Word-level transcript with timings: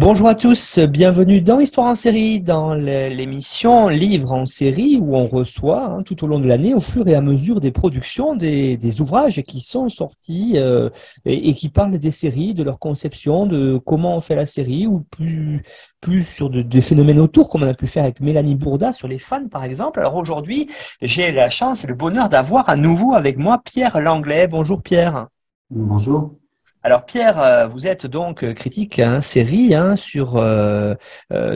Bonjour 0.00 0.28
à 0.28 0.36
tous, 0.36 0.78
bienvenue 0.78 1.40
dans 1.40 1.58
Histoire 1.58 1.88
en 1.88 1.96
série, 1.96 2.38
dans 2.38 2.72
l'émission 2.72 3.88
Livre 3.88 4.30
en 4.30 4.46
série 4.46 4.96
où 4.96 5.16
on 5.16 5.26
reçoit 5.26 5.86
hein, 5.86 6.02
tout 6.04 6.22
au 6.22 6.28
long 6.28 6.38
de 6.38 6.46
l'année, 6.46 6.72
au 6.72 6.78
fur 6.78 7.08
et 7.08 7.16
à 7.16 7.20
mesure 7.20 7.58
des 7.58 7.72
productions, 7.72 8.36
des, 8.36 9.00
ouvrages 9.00 9.42
qui 9.42 9.60
sont 9.60 9.88
sortis 9.88 10.52
euh, 10.54 10.88
et, 11.24 11.52
qui 11.54 11.68
parlent 11.68 11.98
des 11.98 12.12
séries, 12.12 12.54
de 12.54 12.62
leur 12.62 12.78
conception, 12.78 13.46
de 13.46 13.76
comment 13.84 14.14
on 14.14 14.20
fait 14.20 14.36
la 14.36 14.46
série 14.46 14.86
ou 14.86 15.00
plus, 15.00 15.64
plus 16.00 16.22
sur 16.22 16.48
des 16.48 16.80
phénomènes 16.80 17.18
autour, 17.18 17.50
comme 17.50 17.64
on 17.64 17.68
a 17.68 17.74
pu 17.74 17.88
faire 17.88 18.04
avec 18.04 18.20
Mélanie 18.20 18.54
Bourda 18.54 18.92
sur 18.92 19.08
les 19.08 19.18
fans 19.18 19.48
par 19.48 19.64
exemple. 19.64 19.98
Alors 19.98 20.14
aujourd'hui, 20.14 20.70
j'ai 21.02 21.32
la 21.32 21.50
chance 21.50 21.82
et 21.82 21.88
le 21.88 21.94
bonheur 21.96 22.28
d'avoir 22.28 22.68
à 22.68 22.76
nouveau 22.76 23.14
avec 23.14 23.36
moi 23.36 23.60
Pierre 23.64 24.00
Langlais. 24.00 24.46
Bonjour 24.46 24.80
Pierre. 24.80 25.26
Bonjour. 25.70 26.36
Alors 26.84 27.04
Pierre, 27.06 27.42
euh, 27.42 27.66
vous 27.66 27.88
êtes 27.88 28.06
donc 28.06 28.44
euh, 28.44 28.54
critique 28.54 29.00
hein, 29.00 29.20
série 29.20 29.74
hein, 29.74 29.96
sur 29.96 30.36
euh, 30.36 30.94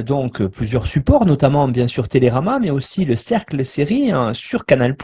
donc 0.05 0.45
plusieurs 0.49 0.85
supports, 0.85 1.27
notamment 1.27 1.69
bien 1.69 1.87
sûr 1.87 2.09
Télérama, 2.09 2.59
mais 2.59 2.71
aussi 2.71 3.05
le 3.05 3.15
Cercle 3.15 3.65
Série 3.65 4.11
hein, 4.11 4.33
sur 4.33 4.67
Canal+. 4.67 4.97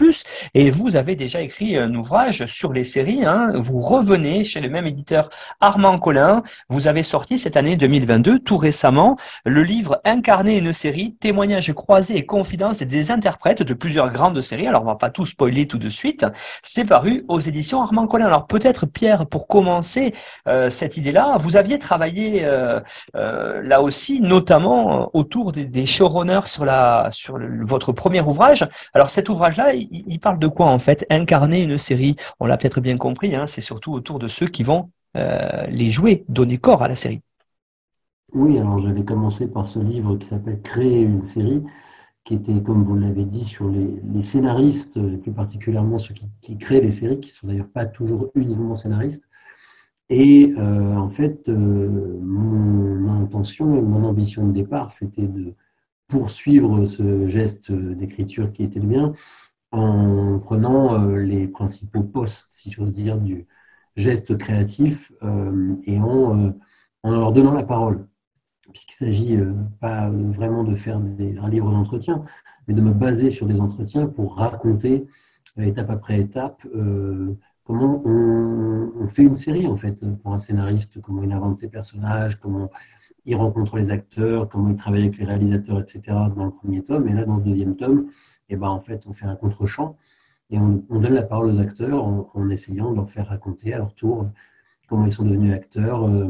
Et 0.55 0.73
vous 0.73 0.97
avez 0.97 1.15
déjà 1.15 1.41
écrit 1.41 1.77
un 1.77 1.95
ouvrage 1.95 2.47
sur 2.47 2.73
les 2.73 2.83
séries. 2.83 3.23
Vous 3.55 3.79
revenez 3.79 4.43
chez 4.43 4.61
le 4.61 4.69
même 4.69 4.87
éditeur 4.89 5.31
Armand 5.61 6.01
Collin. 6.01 6.43
Vous 6.69 6.89
avez 6.89 7.05
sorti 7.05 7.39
cette 7.39 7.57
année 7.57 7.77
2022, 7.77 8.41
tout 8.41 8.57
récemment, 8.57 9.17
le 9.45 9.63
livre 9.63 10.01
Incarner 10.05 10.59
une 10.59 10.73
série, 10.73 11.15
témoignages 11.21 11.73
croisés 11.73 12.17
et 12.17 12.27
confidences 12.27 12.83
des 12.83 13.13
interprètes 13.13 13.63
de 13.63 13.75
plusieurs 13.75 14.11
grandes 14.11 14.41
séries. 14.41 14.67
Alors 14.67 14.83
on 14.83 14.87
va 14.87 14.97
pas 14.97 15.11
tout 15.11 15.27
spoiler 15.27 15.69
tout 15.69 15.79
de 15.79 15.89
suite. 15.89 16.27
C'est 16.63 16.87
paru 16.87 17.25
aux 17.29 17.41
éditions 17.41 17.81
Armand 17.81 18.09
Collin. 18.09 18.27
Alors 18.27 18.49
peut-être 18.49 18.85
Pierre, 18.85 19.27
pour 19.27 19.47
commencer 19.47 20.08
euh, 20.47 20.71
cette 20.71 20.97
idée-là. 20.97 21.37
Vous 21.39 21.57
aviez 21.57 21.79
travaillé 21.79 22.45
euh, 22.45 22.81
euh, 23.17 23.63
là 23.63 23.83
aussi, 23.83 24.21
notamment 24.21 25.11
autour 25.15 25.53
des, 25.53 25.87
showrunners 25.87 26.47
sur, 26.47 26.65
la, 26.65 27.09
sur 27.13 27.39
votre 27.61 27.93
premier 27.93 28.21
ouvrage. 28.21 28.67
Alors 28.95 29.11
cet 29.11 29.29
ouvrage-là, 29.29 29.75
il, 29.75 30.21
parle 30.21 30.39
de 30.39 30.49
quoi 30.49 30.67
en 30.67 30.79
fait? 30.79 31.07
Incarner 31.11 31.63
une 31.63 31.79
série. 31.79 32.17
On 32.41 32.47
l'a 32.47 32.57
peut-être 32.57 32.81
bien 32.81 32.97
compris, 32.97 33.35
hein, 33.35 33.47
c'est 33.47 33.61
surtout 33.61 33.93
autour 33.93 34.19
de 34.19 34.29
ceux 34.29 34.47
qui 34.47 34.63
vont 34.63 34.91
les 35.15 35.91
jouer, 35.91 36.25
donner 36.29 36.59
corps 36.59 36.83
à 36.83 36.89
la 36.89 36.95
série. 36.95 37.23
Oui, 38.35 38.59
alors 38.59 38.79
j'avais 38.79 39.05
commencé 39.05 39.49
par 39.49 39.67
ce 39.67 39.79
livre 39.79 40.17
qui 40.17 40.27
s'appelle 40.27 40.61
Créer 40.61 41.03
une 41.03 41.23
série, 41.23 41.63
qui 42.25 42.35
était, 42.35 42.63
comme 42.63 42.85
vous 42.85 42.95
l'avez 42.95 43.25
dit, 43.25 43.45
sur 43.45 43.71
les, 43.71 44.23
scénaristes, 44.23 45.01
plus 45.23 45.33
particulièrement 45.33 45.99
ceux 45.99 46.15
qui, 46.43 46.59
créent 46.59 46.83
les 46.83 46.93
séries, 46.93 47.21
qui 47.21 47.31
sont 47.31 47.47
d'ailleurs 47.47 47.71
pas 47.71 47.87
toujours 47.87 48.31
uniquement 48.35 48.75
scénaristes. 48.75 49.25
Et 50.11 50.55
euh, 50.57 50.97
en 50.97 51.09
fait, 51.09 51.49
euh, 51.49 52.19
mon 52.23 53.23
intention 53.23 53.77
et 53.77 53.83
mon 53.83 54.05
ambition 54.05 54.47
de 54.47 54.53
départ, 54.53 54.91
c'était 54.91 55.29
de 55.29 55.55
poursuivre 56.09 56.87
ce 56.87 57.27
geste 57.27 57.71
d'écriture 57.73 58.53
qui 58.53 58.63
était 58.63 58.81
le 58.81 58.87
mien 58.87 59.13
en 59.71 60.39
prenant 60.39 60.95
euh, 60.95 61.19
les 61.19 61.47
principaux 61.47 62.03
postes, 62.03 62.47
si 62.51 62.73
j'ose 62.73 62.93
dire, 62.93 63.19
du 63.19 63.47
geste 63.97 64.39
créatif 64.39 65.13
et 65.85 65.99
en, 65.99 66.55
en, 67.03 67.11
leur 67.11 67.33
donnant 67.33 67.53
la 67.53 67.65
parole. 67.65 68.07
Puisqu'il 68.73 68.95
s'agit 68.95 69.39
pas 69.81 70.11
vraiment 70.11 70.63
de 70.63 70.75
faire 70.75 70.99
un 70.99 71.49
livre 71.49 71.71
d'entretien, 71.71 72.25
mais 72.67 72.75
de 72.75 72.81
me 72.81 72.93
baser 72.93 73.29
sur 73.29 73.47
des 73.47 73.61
entretiens 73.61 74.07
pour 74.07 74.37
raconter 74.37 75.07
étape 75.59 75.91
après 75.91 76.21
étape 76.21 76.65
comment 77.69 78.03
on, 78.07 79.07
fait 79.09 79.23
une 79.23 79.37
série 79.37 79.67
en 79.67 79.77
fait 79.77 80.05
pour 80.23 80.33
un 80.35 80.39
scénariste, 80.39 81.01
comment 81.01 81.23
il 81.23 81.33
invente 81.33 81.59
ses 81.59 81.69
personnages, 81.69 82.39
comment 82.41 82.71
il 83.27 83.37
rencontre 83.37 83.77
les 83.77 83.91
acteurs, 83.91 84.49
comment 84.49 84.71
il 84.71 84.75
travaille 84.75 85.03
avec 85.03 85.19
les 85.19 85.25
réalisateurs, 85.27 85.79
etc. 85.79 86.01
dans 86.35 86.47
le 86.47 86.51
premier 86.51 86.83
tome. 86.83 87.09
Et 87.09 87.13
là, 87.13 87.25
dans 87.25 87.37
le 87.37 87.43
deuxième 87.43 87.77
tome, 87.77 88.09
eh 88.49 88.57
ben, 88.57 88.69
en 88.69 88.81
fait, 88.81 89.07
on 89.07 89.13
fait 89.13 89.27
un 89.27 89.37
contre-champ 89.37 89.97
et 90.51 90.59
on, 90.59 90.83
donne 90.89 91.13
la 91.13 91.23
parole 91.23 91.51
aux 91.51 91.59
acteurs 91.59 92.05
en, 92.05 92.49
essayant 92.49 92.91
de 92.91 92.97
leur 92.97 93.11
faire 93.11 93.29
raconter 93.29 93.75
à 93.75 93.79
leur 93.79 93.95
tour 93.95 94.27
comment 94.89 95.05
ils 95.05 95.13
sont 95.13 95.25
devenus 95.25 95.53
acteurs, 95.53 96.09
euh, 96.09 96.27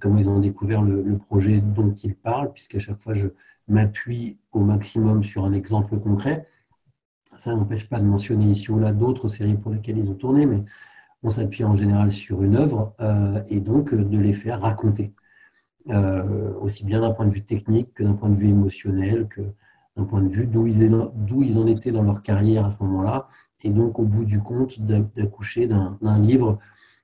comment 0.00 0.18
ils 0.18 0.28
ont 0.28 0.38
découvert 0.38 0.82
le, 0.82 1.02
le 1.02 1.16
projet 1.16 1.62
dont 1.62 1.94
ils 1.94 2.14
parlent, 2.14 2.52
puisqu'à 2.52 2.78
chaque 2.78 3.00
fois, 3.00 3.14
je 3.14 3.28
m'appuie 3.68 4.36
au 4.52 4.60
maximum 4.60 5.24
sur 5.24 5.46
un 5.46 5.54
exemple 5.54 5.98
concret. 5.98 6.46
Ça 7.36 7.54
n'empêche 7.54 7.88
pas 7.88 8.00
de 8.00 8.04
mentionner 8.04 8.46
ici 8.46 8.70
ou 8.70 8.78
là 8.78 8.92
d'autres 8.92 9.28
séries 9.28 9.56
pour 9.56 9.72
lesquelles 9.72 9.98
ils 9.98 10.10
ont 10.10 10.14
tourné, 10.14 10.46
mais 10.46 10.64
on 11.22 11.30
s'appuie 11.30 11.64
en 11.64 11.74
général 11.74 12.12
sur 12.12 12.42
une 12.42 12.56
œuvre 12.56 12.94
euh, 13.00 13.42
et 13.48 13.60
donc 13.60 13.92
euh, 13.92 14.04
de 14.04 14.18
les 14.18 14.32
faire 14.32 14.60
raconter. 14.60 15.12
Euh, 15.90 16.54
aussi 16.60 16.84
bien 16.84 17.00
d'un 17.00 17.10
point 17.10 17.26
de 17.26 17.30
vue 17.30 17.44
technique 17.44 17.92
que 17.94 18.02
d'un 18.02 18.14
point 18.14 18.30
de 18.30 18.36
vue 18.36 18.48
émotionnel, 18.48 19.28
que 19.28 19.42
d'un 19.96 20.04
point 20.04 20.22
de 20.22 20.28
vue 20.28 20.46
d'où 20.46 20.66
ils, 20.66 20.82
ils, 20.82 21.58
en 21.58 21.66
étaient 21.66 21.92
dans 21.92 22.02
leur 22.02 22.22
carrière 22.22 22.64
à 22.64 22.70
ce 22.70 22.76
moment-là, 22.80 23.28
et 23.62 23.70
donc 23.70 23.98
au 23.98 24.04
bout 24.04 24.24
du 24.24 24.40
compte 24.40 24.80
d'accoucher 24.80 25.66
d'un 25.66 26.18
livre 26.20 26.58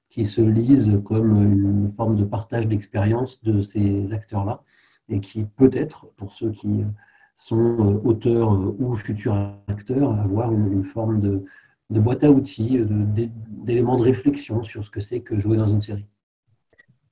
qui 0.08 0.24
se 0.24 0.40
lise 0.40 1.00
comme 1.04 1.36
une 1.36 1.88
forme 1.88 2.16
de 2.16 2.24
partage 2.24 2.66
d'expérience 2.68 3.42
de 3.42 3.60
ces 3.60 4.12
acteurs-là, 4.12 4.62
et 5.08 5.20
qui 5.20 5.44
peut-être, 5.44 6.06
pour 6.16 6.32
ceux 6.32 6.50
qui 6.50 6.84
sont 7.40 7.78
euh, 7.80 8.00
auteurs 8.04 8.52
euh, 8.52 8.76
ou 8.78 8.94
futurs 8.94 9.34
acteurs 9.66 10.12
avoir 10.20 10.52
une, 10.52 10.84
forme 10.84 11.20
de, 11.20 11.42
boîte 11.88 12.22
à 12.22 12.30
outils, 12.30 12.84
d'éléments 12.86 13.96
de 13.96 14.02
réflexion 14.02 14.62
sur 14.62 14.84
ce 14.84 14.90
que 14.90 15.00
c'est 15.00 15.20
que 15.20 15.38
jouer 15.38 15.56
dans 15.56 15.66
une 15.66 15.80
série. 15.80 16.06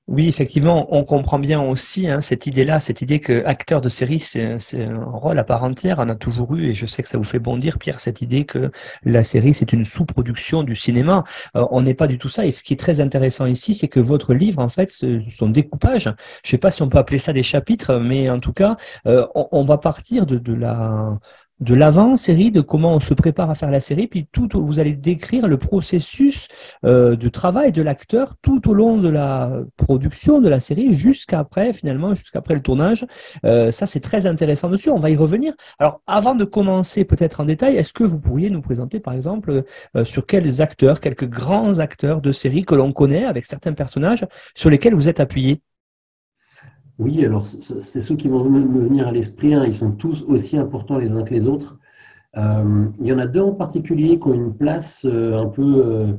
Oui, 0.09 0.27
effectivement, 0.27 0.89
on 0.97 1.05
comprend 1.05 1.39
bien 1.39 1.61
aussi 1.61 2.09
hein, 2.09 2.23
cette 2.23 2.47
idée-là, 2.47 2.81
cette 2.81 3.03
idée 3.03 3.21
que 3.21 3.45
acteur 3.45 3.83
de 3.83 3.91
série, 3.91 4.19
c'est 4.21 4.57
un 4.83 5.05
rôle 5.05 5.39
à 5.39 5.45
part 5.45 5.63
entière. 5.65 5.99
On 5.99 6.09
a 6.09 6.15
toujours 6.15 6.57
eu, 6.57 6.69
et 6.69 6.73
je 6.75 6.87
sais 6.87 7.03
que 7.03 7.11
ça 7.11 7.19
vous 7.19 7.25
fait 7.25 7.39
bondir, 7.39 7.79
Pierre, 7.79 8.01
cette 8.01 8.23
idée 8.23 8.47
que 8.47 8.71
la 9.05 9.23
série, 9.23 9.53
c'est 9.53 9.71
une 9.75 9.85
sous-production 9.85 10.63
du 10.63 10.75
cinéma. 10.75 11.25
Euh, 11.57 11.67
on 11.71 11.83
n'est 11.83 11.93
pas 11.93 12.07
du 12.07 12.17
tout 12.17 12.31
ça. 12.31 12.47
Et 12.47 12.53
ce 12.53 12.63
qui 12.63 12.73
est 12.73 12.79
très 12.79 13.03
intéressant 13.03 13.45
ici, 13.45 13.75
c'est 13.75 13.89
que 13.89 14.01
votre 14.01 14.33
livre, 14.33 14.63
en 14.63 14.69
fait, 14.69 14.91
son 14.91 15.51
découpage, 15.51 16.05
je 16.05 16.09
ne 16.09 16.15
sais 16.43 16.59
pas 16.59 16.71
si 16.71 16.81
on 16.81 16.89
peut 16.89 16.99
appeler 16.99 17.19
ça 17.19 17.35
des 17.35 17.43
chapitres, 17.43 17.99
mais 17.99 18.31
en 18.31 18.41
tout 18.41 18.55
cas, 18.55 18.79
euh, 19.07 19.27
on, 19.35 19.63
va 19.63 19.77
partir 19.77 20.25
de, 20.25 20.39
de 20.39 20.55
la 20.55 21.19
de 21.61 21.75
l'avant-série, 21.75 22.51
de 22.51 22.61
comment 22.61 22.95
on 22.95 23.01
se 23.01 23.15
prépare 23.15 23.51
à 23.51 23.55
faire 23.55 23.71
la 23.71 23.81
série, 23.81 24.07
puis 24.07 24.29
tout, 24.31 24.49
vous 24.55 24.79
allez 24.79 24.93
décrire 24.93 25.49
le 25.49 25.57
processus 25.57 26.49
euh, 26.85 27.17
de 27.17 27.29
travail 27.29 27.73
de 27.73 27.83
l'acteur 27.83 28.37
tout 28.43 28.69
au 28.69 28.75
long 28.75 28.99
de 28.99 29.09
la 29.09 29.53
production 29.77 30.41
de 30.41 30.49
la 30.49 30.61
série, 30.61 30.95
jusqu'après, 30.95 31.73
finalement, 31.73 32.15
jusqu'après 32.15 32.55
le 32.55 32.63
tournage. 32.63 33.07
Euh, 33.45 33.71
ça, 33.71 33.87
c'est 33.87 34.01
très 34.01 34.27
intéressant 34.27 34.69
dessus, 34.69 34.91
on 34.91 34.99
va 34.99 35.11
y 35.11 35.17
revenir. 35.17 35.55
Alors, 35.79 36.01
avant 36.07 36.35
de 36.35 36.45
commencer 36.45 37.05
peut-être 37.05 37.41
en 37.41 37.45
détail, 37.45 37.77
est-ce 37.77 37.93
que 37.93 38.05
vous 38.05 38.21
pourriez 38.21 38.51
nous 38.51 38.63
présenter, 38.63 39.01
par 39.01 39.15
exemple, 39.15 39.65
euh, 39.97 40.05
sur 40.05 40.27
quels 40.27 40.63
acteurs, 40.63 41.01
quelques 41.01 41.29
grands 41.29 41.79
acteurs 41.79 42.21
de 42.21 42.33
série 42.33 42.65
que 42.65 42.75
l'on 42.75 42.93
connaît, 42.93 43.25
avec 43.25 43.47
certains 43.47 43.73
personnages, 43.73 44.27
sur 44.55 44.71
lesquels 44.71 44.95
vous 44.95 45.09
êtes 45.09 45.21
appuyé? 45.21 45.63
Oui, 46.99 47.25
alors 47.25 47.47
c'est 47.47 48.01
ceux 48.01 48.17
qui 48.17 48.27
vont 48.29 48.49
me 48.49 48.81
venir 48.81 49.07
à 49.07 49.13
l'esprit. 49.13 49.55
Hein. 49.55 49.65
Ils 49.65 49.75
sont 49.75 49.93
tous 49.93 50.25
aussi 50.27 50.57
importants 50.57 50.99
les 50.99 51.13
uns 51.13 51.23
que 51.23 51.33
les 51.33 51.47
autres. 51.47 51.79
Euh, 52.37 52.87
il 53.01 53.07
y 53.07 53.13
en 53.13 53.19
a 53.19 53.27
deux 53.27 53.41
en 53.41 53.53
particulier 53.55 54.19
qui 54.19 54.29
ont 54.29 54.35
une 54.35 54.55
place 54.55 55.05
euh, 55.05 55.39
un 55.39 55.47
peu 55.47 56.19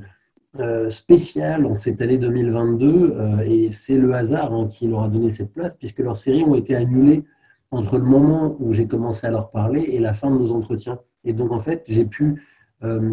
euh, 0.60 0.90
spéciale 0.90 1.66
en 1.66 1.76
cette 1.76 2.02
année 2.02 2.18
2022. 2.18 3.44
et 3.46 3.72
c'est 3.72 3.98
le 3.98 4.14
hasard 4.14 4.54
hein, 4.54 4.68
qui 4.68 4.88
leur 4.88 5.04
a 5.04 5.10
donné 5.10 5.30
cette 5.30 5.54
place, 5.54 5.76
puisque 5.76 6.00
leurs 6.00 6.18
séries 6.18 6.44
ont 6.44 6.56
été 6.56 6.76
annulées 6.76 7.26
entre 7.72 7.98
le 7.98 8.06
moment 8.06 8.56
où 8.60 8.74
j'ai 8.74 8.88
commencé 8.88 9.28
à 9.28 9.32
leur 9.32 9.52
parler 9.52 9.82
et 9.82 10.00
la 10.00 10.14
fin 10.14 10.32
de 10.32 10.38
nos 10.38 10.52
entretiens. 10.52 11.00
Et 11.26 11.34
donc, 11.34 11.52
en 11.52 11.60
fait, 11.60 11.84
j'ai 11.88 12.06
pu 12.06 12.42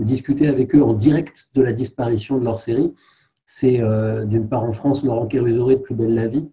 discuter 0.03 0.47
avec 0.47 0.77
eux 0.77 0.83
en 0.83 0.95
direct 0.95 1.51
de 1.55 1.61
la 1.61 1.73
disparition 1.73 2.39
de 2.39 2.45
leur 2.45 2.59
série. 2.59 2.95
C'est 3.45 3.81
d'une 4.27 4.49
part 4.49 4.63
en 4.63 4.73
France 4.73 5.05
Laurent 5.05 5.27
Kérusoré 5.27 5.75
de 5.75 5.81
Plus 5.81 5.95
belle 5.95 6.15
la 6.15 6.29
vie, 6.29 6.49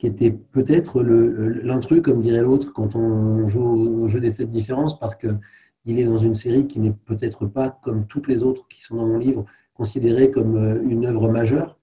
qui 0.00 0.06
était 0.06 0.30
peut-être 0.30 1.02
l'intrus, 1.02 2.00
comme 2.00 2.22
dirait 2.22 2.40
l'autre, 2.40 2.72
quand 2.72 2.96
on 2.96 3.46
joue 3.46 3.62
au 3.62 4.08
jeu 4.08 4.18
des 4.18 4.30
sept 4.30 4.48
différences, 4.48 4.98
parce 4.98 5.14
qu'il 5.14 5.98
est 5.98 6.06
dans 6.06 6.16
une 6.16 6.32
série 6.32 6.66
qui 6.66 6.80
n'est 6.80 6.94
peut-être 7.04 7.44
pas, 7.44 7.78
comme 7.82 8.06
toutes 8.06 8.26
les 8.26 8.42
autres 8.42 8.66
qui 8.68 8.80
sont 8.80 8.96
dans 8.96 9.06
mon 9.06 9.18
livre, 9.18 9.44
considérée 9.74 10.30
comme 10.30 10.56
euh, 10.56 10.82
une 10.88 11.04
œuvre 11.04 11.28
majeure, 11.28 11.78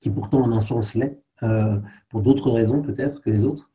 qui 0.00 0.08
pourtant 0.08 0.40
en 0.40 0.50
un 0.50 0.60
sens 0.60 0.94
l'est, 0.94 1.20
pour 2.08 2.22
d'autres 2.22 2.50
raisons 2.50 2.82
peut-être 2.82 3.20
que 3.20 3.28
les 3.28 3.44
autres. 3.44 3.68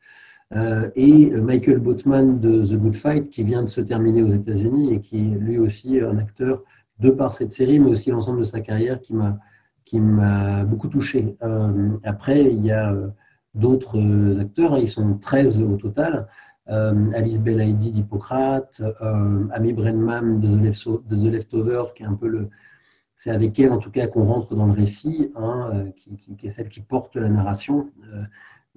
et 0.96 1.32
Michael 1.42 1.80
Boatman 1.80 2.40
de 2.40 2.64
The 2.64 2.76
Good 2.76 2.96
Fight, 2.96 3.30
qui 3.30 3.44
vient 3.44 3.62
de 3.62 3.70
se 3.70 3.82
terminer 3.82 4.24
aux 4.24 4.30
États-Unis 4.30 4.94
et 4.94 5.02
qui 5.02 5.34
est 5.34 5.38
lui 5.38 5.60
aussi 5.60 6.00
un 6.00 6.18
acteur 6.18 6.64
de 7.00 7.10
par 7.10 7.34
cette 7.34 7.52
série, 7.52 7.80
mais 7.80 7.90
aussi 7.90 8.10
l'ensemble 8.10 8.40
de 8.40 8.46
sa 8.46 8.62
carrière 8.62 9.02
qui 9.02 10.00
m'a 10.00 10.64
beaucoup 10.64 10.88
touché. 10.88 11.38
après, 12.04 12.54
il 12.54 12.66
y 12.66 12.72
a 12.72 12.96
d'autres 13.58 14.00
acteurs, 14.40 14.74
hein, 14.74 14.80
ils 14.80 14.88
sont 14.88 15.18
13 15.18 15.62
au 15.62 15.76
total. 15.78 16.28
Euh, 16.70 17.12
Alice 17.14 17.40
Belaïdi 17.40 17.92
d'Hippocrate, 17.92 18.82
euh, 19.02 19.48
Amy 19.52 19.74
Brenman 19.74 20.42
de 20.42 20.70
The, 20.70 21.32
Leftovers, 21.32 21.94
qui 21.94 22.04
est 22.04 22.08
un 22.08 22.16
peu 22.16 22.28
le. 22.28 22.50
C'est 23.14 23.32
avec 23.32 23.58
elle, 23.60 23.72
en 23.72 23.80
tout 23.80 23.90
cas, 23.90 24.06
qu'on 24.08 24.24
rentre 24.24 24.54
dans 24.54 24.68
le 24.68 24.74
récit, 24.74 25.32
hein, 25.36 25.72
euh, 25.74 25.92
qui, 25.92 26.46
est 26.46 26.50
celle 26.50 26.70
qui 26.70 26.82
porte 26.82 27.16
la 27.16 27.30
narration. 27.30 27.90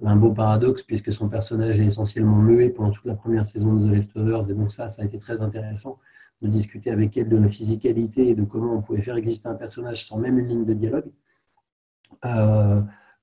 un 0.03 0.15
beau 0.15 0.31
paradoxe, 0.31 0.81
puisque 0.81 1.13
son 1.13 1.29
personnage 1.29 1.79
est 1.79 1.85
essentiellement 1.85 2.37
muet 2.37 2.69
pendant 2.69 2.89
toute 2.89 3.05
la 3.05 3.13
première 3.13 3.45
saison 3.45 3.75
de 3.75 3.87
The 3.87 3.91
Leftovers, 3.91 4.49
et 4.49 4.55
donc 4.55 4.71
ça, 4.71 4.87
ça 4.87 5.03
a 5.03 5.05
été 5.05 5.19
très 5.19 5.41
intéressant 5.41 5.99
de 6.41 6.47
discuter 6.47 6.89
avec 6.89 7.15
elle 7.17 7.29
de 7.29 7.37
la 7.37 7.47
physicalité 7.47 8.29
et 8.29 8.35
de 8.35 8.43
comment 8.43 8.73
on 8.73 8.81
pouvait 8.81 9.01
faire 9.01 9.15
exister 9.15 9.47
un 9.47 9.53
personnage 9.53 10.07
sans 10.07 10.17
même 10.17 10.39
une 10.39 10.47
ligne 10.47 10.65
de 10.65 10.73
dialogue. 10.73 11.11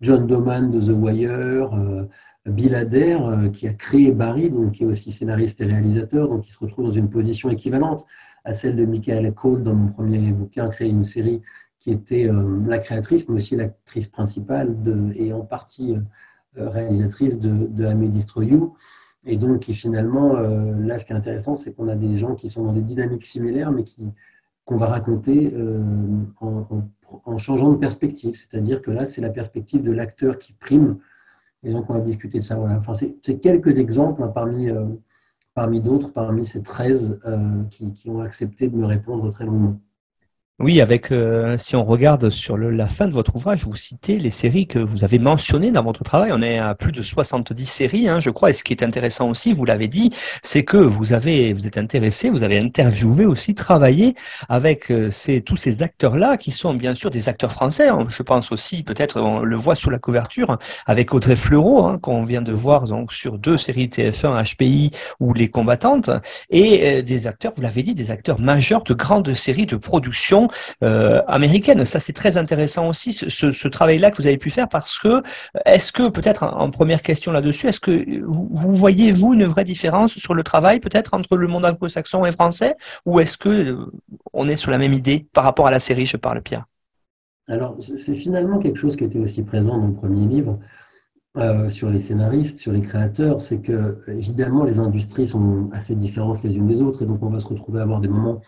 John 0.00 0.26
Doman 0.26 0.70
de 0.70 0.80
The 0.80 0.94
Wire, 0.96 1.70
Bill 2.48 2.74
Adair, 2.74 3.26
euh, 3.26 3.48
qui 3.48 3.68
a 3.68 3.74
créé 3.74 4.12
Barry, 4.12 4.50
donc 4.50 4.72
qui 4.72 4.84
est 4.84 4.86
aussi 4.86 5.12
scénariste 5.12 5.60
et 5.60 5.66
réalisateur, 5.66 6.28
donc 6.28 6.42
qui 6.42 6.52
se 6.52 6.58
retrouve 6.58 6.86
dans 6.86 6.90
une 6.92 7.10
position 7.10 7.50
équivalente 7.50 8.06
à 8.44 8.52
celle 8.52 8.76
de 8.76 8.84
Michael 8.84 9.32
Cole 9.34 9.62
dans 9.62 9.74
mon 9.74 9.88
premier 9.88 10.32
bouquin, 10.32 10.68
créé 10.68 10.88
une 10.88 11.04
série 11.04 11.42
qui 11.78 11.90
était 11.90 12.28
euh, 12.28 12.60
la 12.66 12.78
créatrice, 12.78 13.28
mais 13.28 13.36
aussi 13.36 13.56
l'actrice 13.56 14.08
principale 14.08 14.76
et 15.14 15.32
en 15.32 15.42
partie 15.42 15.94
euh, 16.58 16.68
réalisatrice 16.68 17.38
de, 17.38 17.66
de 17.66 17.92
May 17.94 18.08
Destroy 18.08 18.46
You. 18.46 18.74
Et 19.24 19.36
donc, 19.36 19.64
finalement, 19.64 20.34
là, 20.38 20.96
ce 20.96 21.04
qui 21.04 21.12
est 21.12 21.16
intéressant, 21.16 21.56
c'est 21.56 21.74
qu'on 21.74 21.88
a 21.88 21.96
des 21.96 22.16
gens 22.16 22.34
qui 22.34 22.48
sont 22.48 22.62
dans 22.62 22.72
des 22.72 22.80
dynamiques 22.80 23.24
similaires, 23.24 23.72
mais 23.72 23.82
qui 23.82 24.06
qu'on 24.68 24.76
va 24.76 24.86
raconter 24.86 25.54
en, 26.40 26.84
en, 27.24 27.38
changeant 27.38 27.72
de 27.72 27.78
perspective. 27.78 28.34
C'est-à-dire 28.34 28.82
que 28.82 28.90
là, 28.90 29.06
c'est 29.06 29.22
la 29.22 29.30
perspective 29.30 29.82
de 29.82 29.90
l'acteur 29.90 30.38
qui 30.38 30.52
prime 30.52 30.98
et 31.62 31.72
donc, 31.72 31.90
on 31.90 31.94
va 31.94 32.00
discuter 32.00 32.38
de 32.38 32.44
ça. 32.44 32.58
Enfin, 32.58 32.94
c'est 32.94 33.40
quelques 33.40 33.78
exemples 33.78 34.22
hein, 34.22 34.28
parmi, 34.28 34.70
euh, 34.70 34.86
parmi 35.54 35.80
d'autres, 35.80 36.12
parmi 36.12 36.44
ces 36.44 36.62
13 36.62 37.20
euh, 37.24 37.64
qui, 37.64 38.08
ont 38.10 38.20
accepté 38.20 38.68
de 38.68 38.76
me 38.76 38.86
répondre 38.86 39.28
très 39.30 39.44
longuement. 39.44 39.80
Oui, 40.60 40.80
avec 40.80 41.12
euh, 41.12 41.56
si 41.56 41.76
on 41.76 41.84
regarde 41.84 42.30
sur 42.30 42.56
le, 42.56 42.70
la 42.70 42.88
fin 42.88 43.06
de 43.06 43.12
votre 43.12 43.36
ouvrage, 43.36 43.62
vous 43.62 43.76
citez 43.76 44.18
les 44.18 44.30
séries 44.30 44.66
que 44.66 44.80
vous 44.80 45.04
avez 45.04 45.20
mentionnées 45.20 45.70
dans 45.70 45.84
votre 45.84 46.02
travail. 46.02 46.32
On 46.32 46.42
est 46.42 46.58
à 46.58 46.74
plus 46.74 46.90
de 46.90 47.00
70 47.00 47.64
séries, 47.64 48.08
hein, 48.08 48.18
je 48.18 48.30
crois. 48.30 48.50
Et 48.50 48.52
ce 48.52 48.64
qui 48.64 48.72
est 48.72 48.82
intéressant 48.82 49.28
aussi, 49.30 49.52
vous 49.52 49.64
l'avez 49.64 49.86
dit, 49.86 50.10
c'est 50.42 50.64
que 50.64 50.76
vous 50.76 51.12
avez, 51.12 51.52
vous 51.52 51.68
êtes 51.68 51.78
intéressé, 51.78 52.28
vous 52.28 52.42
avez 52.42 52.58
interviewé 52.58 53.24
aussi, 53.24 53.54
travaillé 53.54 54.16
avec 54.48 54.90
euh, 54.90 55.10
tous 55.46 55.56
ces 55.56 55.84
acteurs-là, 55.84 56.36
qui 56.36 56.50
sont 56.50 56.74
bien 56.74 56.96
sûr 56.96 57.10
des 57.10 57.28
acteurs 57.28 57.52
français. 57.52 57.86
Je 58.08 58.24
pense 58.24 58.50
aussi, 58.50 58.82
peut-être, 58.82 59.20
on 59.20 59.44
le 59.44 59.54
voit 59.54 59.76
sous 59.76 59.90
la 59.90 60.00
couverture, 60.00 60.58
avec 60.86 61.14
Audrey 61.14 61.36
Fleurot, 61.36 61.84
hein, 61.84 62.00
qu'on 62.02 62.24
vient 62.24 62.42
de 62.42 62.52
voir 62.52 62.86
donc 62.86 63.12
sur 63.12 63.38
deux 63.38 63.58
séries 63.58 63.86
TF1 63.86 64.56
HPI 64.56 64.90
ou 65.20 65.34
Les 65.34 65.50
Combattantes, 65.50 66.10
et 66.50 66.98
euh, 66.98 67.02
des 67.02 67.28
acteurs, 67.28 67.52
vous 67.54 67.62
l'avez 67.62 67.84
dit, 67.84 67.94
des 67.94 68.10
acteurs 68.10 68.40
majeurs 68.40 68.82
de 68.82 68.94
grandes 68.94 69.32
séries 69.34 69.66
de 69.66 69.76
production 69.76 70.47
euh, 70.82 71.22
américaine. 71.26 71.84
Ça, 71.84 72.00
c'est 72.00 72.12
très 72.12 72.36
intéressant 72.36 72.88
aussi, 72.88 73.12
ce, 73.12 73.68
travail-là 73.68 74.10
que 74.10 74.16
vous 74.16 74.26
avez 74.26 74.38
pu 74.38 74.50
faire, 74.50 74.68
parce 74.68 74.98
que, 74.98 75.22
est-ce 75.64 75.92
que, 75.92 76.08
peut-être 76.08 76.42
en, 76.42 76.70
première 76.70 77.02
question 77.02 77.32
là-dessus, 77.32 77.68
est-ce 77.68 77.80
que 77.80 78.22
vous, 78.24 78.76
voyez, 78.76 79.12
vous, 79.12 79.34
une 79.34 79.44
vraie 79.44 79.64
différence 79.64 80.16
sur 80.16 80.34
le 80.34 80.42
travail, 80.42 80.80
peut-être, 80.80 81.14
entre 81.14 81.36
le 81.36 81.46
monde 81.46 81.64
anglo-saxon 81.64 82.24
et 82.24 82.32
français, 82.32 82.76
ou 83.06 83.20
est-ce 83.20 83.38
que 83.38 83.48
euh, 83.48 83.92
on 84.32 84.48
est 84.48 84.56
sur 84.56 84.70
la 84.70 84.78
même 84.78 84.92
idée 84.92 85.26
par 85.32 85.44
rapport 85.44 85.66
à 85.66 85.70
la 85.70 85.80
série, 85.80 86.06
je 86.06 86.16
parle, 86.16 86.42
Pierre 86.42 86.66
Alors, 87.46 87.76
c'est 87.78 88.14
finalement 88.14 88.58
quelque 88.58 88.78
chose 88.78 88.96
qui 88.96 89.04
était 89.04 89.18
aussi 89.18 89.42
présent 89.42 89.78
dans 89.78 89.86
le 89.86 89.94
premier 89.94 90.26
livre. 90.26 90.58
Euh, 91.38 91.70
sur 91.70 91.88
les 91.88 92.00
scénaristes, 92.00 92.58
sur 92.58 92.72
les 92.72 92.80
créateurs, 92.80 93.40
c'est 93.40 93.60
que 93.60 93.98
évidemment 94.08 94.64
les 94.64 94.80
industries 94.80 95.26
sont 95.26 95.68
assez 95.72 95.94
différentes 95.94 96.42
les 96.42 96.56
unes 96.56 96.66
des 96.66 96.80
autres 96.80 97.02
et 97.02 97.06
donc 97.06 97.22
on 97.22 97.28
va 97.28 97.38
se 97.38 97.46
retrouver 97.46 97.78
à 97.78 97.82
avoir 97.82 98.00
des 98.00 98.08
moments, 98.08 98.40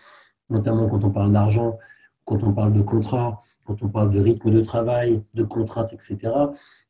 notamment 0.48 0.88
quand 0.88 1.04
on 1.04 1.10
parle 1.10 1.30
d'argent, 1.30 1.78
quand 2.24 2.42
on 2.42 2.52
parle 2.52 2.72
de 2.72 2.82
contrat, 2.82 3.40
quand 3.66 3.82
on 3.82 3.88
parle 3.88 4.10
de 4.10 4.20
rythme 4.20 4.50
de 4.50 4.60
travail, 4.60 5.22
de 5.34 5.42
contraintes, 5.42 5.92
etc., 5.92 6.32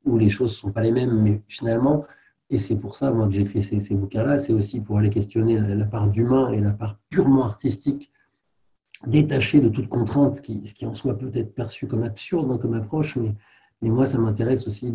où 0.04 0.16
les 0.16 0.28
choses 0.30 0.50
ne 0.52 0.56
sont 0.56 0.72
pas 0.72 0.80
les 0.80 0.92
mêmes, 0.92 1.20
mais 1.20 1.42
finalement, 1.46 2.04
et 2.48 2.58
c'est 2.58 2.76
pour 2.76 2.94
ça, 2.94 3.12
moi, 3.12 3.26
que 3.26 3.32
j'écris 3.32 3.62
ces, 3.62 3.94
bouquins-là, 3.94 4.38
c'est 4.38 4.52
aussi 4.52 4.80
pour 4.80 4.98
aller 4.98 5.10
questionner 5.10 5.60
la, 5.60 5.86
part 5.86 6.08
d'humain 6.08 6.50
et 6.50 6.60
la 6.60 6.72
part 6.72 6.98
purement 7.08 7.44
artistique, 7.44 8.10
détachée 9.06 9.60
de 9.60 9.68
toute 9.68 9.88
contrainte, 9.88 10.36
ce 10.36 10.42
qui, 10.42 10.86
en 10.86 10.94
soit 10.94 11.16
peut-être 11.16 11.54
perçu 11.54 11.86
comme 11.86 12.02
absurde 12.02 12.50
hein, 12.50 12.58
comme 12.58 12.74
approche, 12.74 13.16
mais, 13.82 13.90
moi, 13.90 14.04
ça 14.04 14.18
m'intéresse 14.18 14.66
aussi 14.66 14.92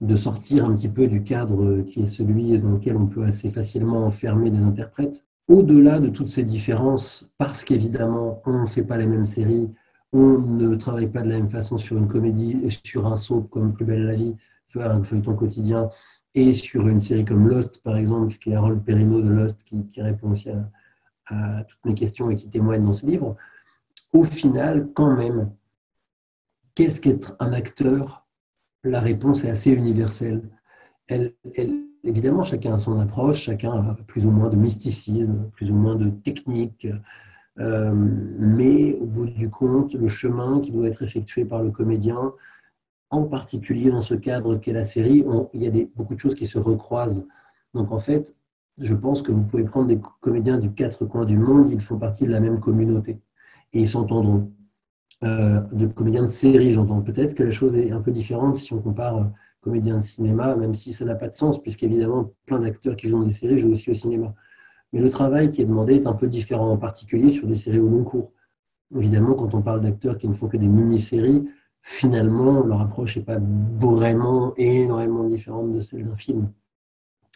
de 0.00 0.16
sortir 0.16 0.64
un 0.64 0.74
petit 0.74 0.88
peu 0.88 1.06
du 1.06 1.22
cadre 1.22 1.82
qui 1.82 2.02
est 2.02 2.06
celui 2.06 2.58
dans 2.58 2.70
lequel 2.70 2.96
on 2.96 3.06
peut 3.06 3.24
assez 3.24 3.50
facilement 3.50 4.06
enfermer 4.06 4.50
des 4.50 4.58
interprètes 4.58 5.25
au-delà 5.48 6.00
de 6.00 6.08
toutes 6.08 6.28
ces 6.28 6.44
différences, 6.44 7.30
parce 7.38 7.64
qu'évidemment, 7.64 8.42
on 8.46 8.62
ne 8.62 8.66
fait 8.66 8.82
pas 8.82 8.96
les 8.96 9.06
mêmes 9.06 9.24
séries, 9.24 9.70
on 10.12 10.38
ne 10.38 10.74
travaille 10.76 11.10
pas 11.10 11.22
de 11.22 11.28
la 11.28 11.38
même 11.38 11.50
façon 11.50 11.76
sur 11.76 11.96
une 11.96 12.08
comédie, 12.08 12.68
sur 12.84 13.06
un 13.06 13.16
soap 13.16 13.48
comme 13.50 13.74
Plus 13.74 13.84
belle 13.84 14.04
la 14.04 14.14
vie, 14.14 14.36
un 14.76 15.02
feuilleton 15.02 15.34
quotidien, 15.34 15.88
et 16.34 16.52
sur 16.52 16.86
une 16.88 17.00
série 17.00 17.24
comme 17.24 17.48
Lost, 17.48 17.82
par 17.82 17.96
exemple, 17.96 18.34
qui 18.36 18.50
est 18.50 18.54
Harold 18.54 18.84
Perrineau 18.84 19.22
de 19.22 19.30
Lost, 19.30 19.64
qui, 19.64 19.86
répond 20.02 20.32
aussi 20.32 20.50
à, 21.26 21.64
toutes 21.64 21.84
mes 21.84 21.94
questions 21.94 22.30
et 22.30 22.36
qui 22.36 22.48
témoigne 22.48 22.84
dans 22.84 22.92
ce 22.92 23.06
livre. 23.06 23.36
Au 24.12 24.24
final, 24.24 24.90
quand 24.94 25.14
même, 25.16 25.52
qu'est-ce 26.74 27.00
qu'être 27.00 27.36
un 27.40 27.52
acteur? 27.52 28.26
La 28.84 29.00
réponse 29.00 29.44
est 29.44 29.50
assez 29.50 29.72
universelle. 29.72 30.48
elle, 31.08 31.34
Évidemment, 32.06 32.44
chacun 32.44 32.74
a 32.74 32.78
son 32.78 33.00
approche, 33.00 33.40
chacun 33.40 33.72
a 33.72 33.96
plus 34.06 34.26
ou 34.26 34.30
moins 34.30 34.48
de 34.48 34.56
mysticisme, 34.56 35.50
plus 35.52 35.72
ou 35.72 35.74
moins 35.74 35.96
de 35.96 36.08
technique, 36.08 36.86
euh, 37.58 37.92
mais 37.94 38.94
au 38.94 39.06
bout 39.06 39.26
du 39.26 39.50
compte, 39.50 39.94
le 39.94 40.06
chemin 40.06 40.60
qui 40.60 40.70
doit 40.70 40.86
être 40.86 41.02
effectué 41.02 41.44
par 41.44 41.64
le 41.64 41.72
comédien, 41.72 42.32
en 43.10 43.24
particulier 43.24 43.90
dans 43.90 44.00
ce 44.00 44.14
cadre 44.14 44.54
qu'est 44.54 44.72
la 44.72 44.84
série, 44.84 45.24
il 45.52 45.62
y 45.62 45.66
a 45.66 45.86
beaucoup 45.96 46.14
de 46.14 46.20
choses 46.20 46.36
qui 46.36 46.46
se 46.46 46.58
recroisent. 46.58 47.26
Donc 47.74 47.90
en 47.90 47.98
fait, 47.98 48.36
je 48.80 48.94
pense 48.94 49.20
que 49.20 49.32
vous 49.32 49.42
pouvez 49.42 49.64
prendre 49.64 49.88
des 49.88 49.98
comédiens 50.20 50.58
du 50.58 50.72
quatre 50.72 51.06
coins 51.06 51.24
du 51.24 51.38
monde, 51.38 51.70
ils 51.70 51.80
font 51.80 51.98
partie 51.98 52.24
de 52.24 52.30
la 52.30 52.40
même 52.40 52.60
communauté 52.60 53.20
et 53.72 53.80
ils 53.80 53.88
s'entendront. 53.88 54.52
Euh, 55.24 55.60
de 55.72 55.86
comédiens 55.86 56.22
de 56.22 56.26
série, 56.26 56.72
j'entends 56.72 57.00
peut-être 57.00 57.34
que 57.34 57.42
la 57.42 57.50
chose 57.50 57.74
est 57.74 57.90
un 57.90 58.02
peu 58.02 58.12
différente 58.12 58.56
si 58.56 58.74
on 58.74 58.82
compare 58.82 59.30
comédien 59.66 59.96
de 59.96 60.00
cinéma, 60.00 60.54
même 60.54 60.76
si 60.76 60.92
ça 60.92 61.04
n'a 61.04 61.16
pas 61.16 61.26
de 61.26 61.34
sens, 61.34 61.60
puisqu'évidemment, 61.60 62.30
plein 62.46 62.60
d'acteurs 62.60 62.94
qui 62.94 63.08
jouent 63.08 63.18
dans 63.18 63.26
des 63.26 63.32
séries 63.32 63.58
jouent 63.58 63.72
aussi 63.72 63.90
au 63.90 63.94
cinéma. 63.94 64.32
Mais 64.92 65.00
le 65.00 65.10
travail 65.10 65.50
qui 65.50 65.60
est 65.60 65.64
demandé 65.64 65.94
est 65.96 66.06
un 66.06 66.12
peu 66.12 66.28
différent, 66.28 66.70
en 66.70 66.76
particulier 66.78 67.32
sur 67.32 67.48
des 67.48 67.56
séries 67.56 67.80
au 67.80 67.88
long 67.88 68.04
cours. 68.04 68.30
Évidemment, 68.96 69.34
quand 69.34 69.54
on 69.54 69.62
parle 69.62 69.80
d'acteurs 69.80 70.18
qui 70.18 70.28
ne 70.28 70.34
font 70.34 70.46
que 70.46 70.56
des 70.56 70.68
mini-séries, 70.68 71.48
finalement, 71.82 72.60
leur 72.60 72.80
approche 72.80 73.16
n'est 73.16 73.24
pas 73.24 73.40
vraiment 73.40 74.54
énormément 74.56 75.24
différente 75.24 75.72
de 75.72 75.80
celle 75.80 76.06
d'un 76.06 76.14
film. 76.14 76.52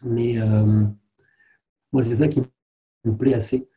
Mais 0.05 0.39
euh, 0.39 0.85
moi, 1.93 2.03
c'est 2.05 2.15
ça 2.15 2.29
qui 2.29 2.43
me 3.05 3.17
plaît 3.17 3.35
assez. 3.35 3.69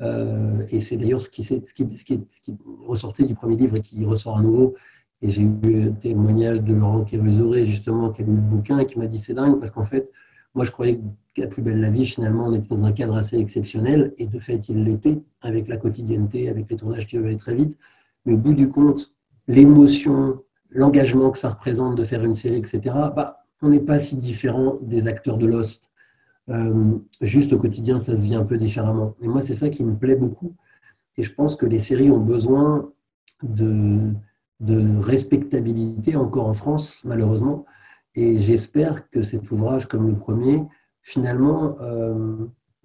Euh, 0.00 0.66
et 0.70 0.80
c'est 0.80 0.96
d'ailleurs 0.96 1.20
ce 1.20 1.30
qui, 1.30 1.44
ce, 1.44 1.54
ce, 1.64 1.74
qui, 1.74 1.86
ce 1.96 2.40
qui 2.40 2.56
ressortait 2.80 3.26
du 3.26 3.36
premier 3.36 3.54
livre 3.54 3.76
et 3.76 3.82
qui 3.82 4.04
ressort 4.04 4.38
à 4.38 4.42
nouveau, 4.42 4.74
et 5.22 5.30
j'ai 5.30 5.42
eu 5.42 5.88
un 5.88 5.92
témoignage 5.92 6.62
de 6.62 6.74
Laurent 6.74 7.04
Kérusoré, 7.04 7.66
justement, 7.66 8.10
qui 8.10 8.22
a 8.22 8.24
lu 8.24 8.32
le 8.32 8.40
bouquin 8.40 8.78
et 8.78 8.86
qui 8.86 8.98
m'a 8.98 9.06
dit 9.06 9.18
c'est 9.18 9.34
dingue 9.34 9.58
parce 9.58 9.70
qu'en 9.70 9.84
fait, 9.84 10.10
moi 10.54 10.64
je 10.64 10.70
croyais 10.70 11.00
qu'à 11.34 11.46
Plus 11.46 11.62
belle 11.62 11.80
la 11.80 11.90
vie, 11.90 12.06
finalement, 12.06 12.46
on 12.46 12.54
était 12.54 12.68
dans 12.68 12.84
un 12.84 12.92
cadre 12.92 13.16
assez 13.16 13.38
exceptionnel 13.38 14.14
et 14.18 14.26
de 14.26 14.38
fait, 14.38 14.68
il 14.68 14.84
l'était 14.84 15.22
avec 15.42 15.68
la 15.68 15.76
quotidienneté, 15.76 16.48
avec 16.48 16.70
les 16.70 16.76
tournages 16.76 17.06
qui 17.06 17.16
aller 17.16 17.36
très 17.36 17.54
vite. 17.54 17.78
Mais 18.26 18.32
au 18.32 18.36
bout 18.36 18.54
du 18.54 18.68
compte, 18.68 19.12
l'émotion, 19.46 20.42
l'engagement 20.70 21.30
que 21.30 21.38
ça 21.38 21.50
représente 21.50 21.96
de 21.96 22.04
faire 22.04 22.24
une 22.24 22.34
série, 22.34 22.56
etc., 22.56 22.80
bah, 23.14 23.44
on 23.62 23.68
n'est 23.68 23.80
pas 23.80 23.98
si 23.98 24.16
différent 24.16 24.78
des 24.82 25.06
acteurs 25.06 25.38
de 25.38 25.46
Lost. 25.46 25.90
Euh, 26.48 26.98
juste 27.20 27.52
au 27.52 27.58
quotidien, 27.58 27.98
ça 27.98 28.16
se 28.16 28.20
vit 28.20 28.34
un 28.34 28.44
peu 28.44 28.56
différemment. 28.56 29.14
Et 29.22 29.28
moi, 29.28 29.40
c'est 29.40 29.54
ça 29.54 29.68
qui 29.68 29.84
me 29.84 29.94
plaît 29.94 30.16
beaucoup. 30.16 30.54
Et 31.16 31.22
je 31.22 31.32
pense 31.32 31.54
que 31.54 31.66
les 31.66 31.78
séries 31.78 32.10
ont 32.10 32.20
besoin 32.20 32.90
de, 33.42 34.12
de 34.60 34.98
respectabilité 34.98 36.16
encore 36.16 36.46
en 36.46 36.54
France, 36.54 37.02
malheureusement. 37.04 37.64
Et 38.14 38.40
j'espère 38.40 39.08
que 39.10 39.22
cet 39.22 39.50
ouvrage, 39.50 39.86
comme 39.86 40.06
le 40.08 40.16
premier, 40.16 40.62
finalement, 41.02 41.76
euh, 41.80 42.36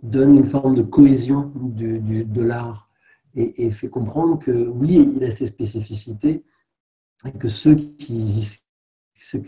donne 0.01 0.36
une 0.36 0.46
forme 0.46 0.75
de 0.75 0.82
cohésion 0.82 1.51
du, 1.55 2.00
de 2.00 2.41
l'art 2.41 2.89
et, 3.36 3.70
fait 3.72 3.89
comprendre 3.89 4.39
que 4.39 4.67
oui, 4.67 5.13
il 5.15 5.24
a 5.25 5.32
ses 5.32 5.48
spécificités 5.48 6.46
et 7.25 7.32
que 7.34 7.50
ceux 7.50 7.75
qui 7.75 8.62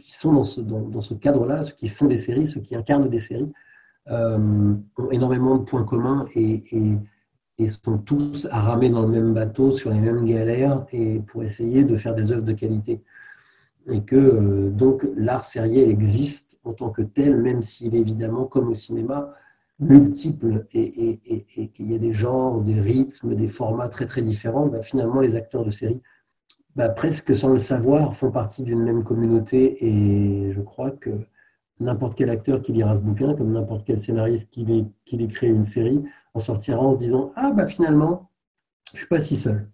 sont 0.08 0.34
dans 0.34 0.44
ce, 0.44 0.60
dans, 0.60 1.02
ce 1.02 1.14
cadre-là, 1.14 1.64
ceux 1.64 1.74
qui 1.74 1.88
font 1.88 2.08
des 2.08 2.18
séries, 2.18 2.48
ceux 2.48 2.60
qui 2.60 2.76
incarnent 2.76 3.10
des 3.10 3.20
séries, 3.20 3.52
ont 4.10 4.82
énormément 5.12 5.58
de 5.58 5.64
points 5.64 5.84
communs 5.84 6.26
et, 6.36 6.64
sont 7.66 7.98
tous 7.98 8.48
à 8.52 8.60
ramer 8.60 8.90
dans 8.90 9.02
le 9.02 9.08
même 9.08 9.34
bateau, 9.34 9.72
sur 9.72 9.90
les 9.92 10.00
mêmes 10.00 10.26
galères, 10.26 10.86
et 10.92 11.20
pour 11.20 11.44
essayer 11.44 11.84
de 11.84 11.96
faire 11.96 12.14
des 12.14 12.32
œuvres 12.32 12.44
de 12.44 12.54
qualité. 12.54 13.02
Et 13.90 14.04
que 14.04 14.70
donc 14.70 15.08
l'art 15.16 15.46
sériel 15.46 15.90
existe 15.90 16.60
en 16.64 16.74
tant 16.74 16.90
que 16.90 17.02
tel, 17.02 17.38
même 17.38 17.64
s'il 17.64 17.96
est 17.96 18.00
évidemment, 18.00 18.46
comme 18.46 18.70
au 18.70 18.74
cinéma, 18.74 19.34
multiples 19.80 20.66
et, 20.74 21.20
et, 21.56 21.68
qu'il 21.70 21.92
y 21.92 21.96
a 21.96 21.98
des 21.98 22.14
genres, 22.14 22.62
des 22.62 22.80
rythmes, 22.80 23.36
des 23.36 23.48
formats 23.48 23.90
très 23.90 24.06
très 24.06 24.22
différents, 24.22 24.68
bah, 24.68 24.82
finalement 24.82 25.22
les 25.22 25.36
acteurs 25.36 25.64
de 25.64 25.72
série, 25.72 26.02
bah, 26.76 26.90
presque 26.90 27.36
sans 27.36 27.50
le 27.50 27.58
savoir, 27.58 28.16
font 28.16 28.32
partie 28.32 28.64
d'une 28.64 28.84
même 28.84 29.04
communauté 29.04 29.84
et 29.86 30.52
je 30.52 30.62
crois 30.62 30.92
que 30.92 31.12
n'importe 31.80 32.18
quel 32.18 32.30
acteur 32.30 32.62
qui 32.62 32.74
lira 32.74 32.96
ce 32.96 33.00
bouquin, 33.00 33.34
comme 33.36 33.52
n'importe 33.52 33.86
quel 33.86 33.98
scénariste 33.98 34.50
qui, 34.50 34.66
qui 35.06 35.28
créé 35.28 35.50
une 35.50 35.64
série, 35.64 36.04
en 36.34 36.40
sortira 36.40 36.80
en 36.80 36.94
se 36.94 36.98
disant 36.98 37.32
Ah 37.36 37.52
bah 37.52 37.68
finalement, 37.68 38.32
je 38.94 39.00
suis 39.00 39.08
pas 39.08 39.20
si 39.20 39.36
seul. 39.36 39.70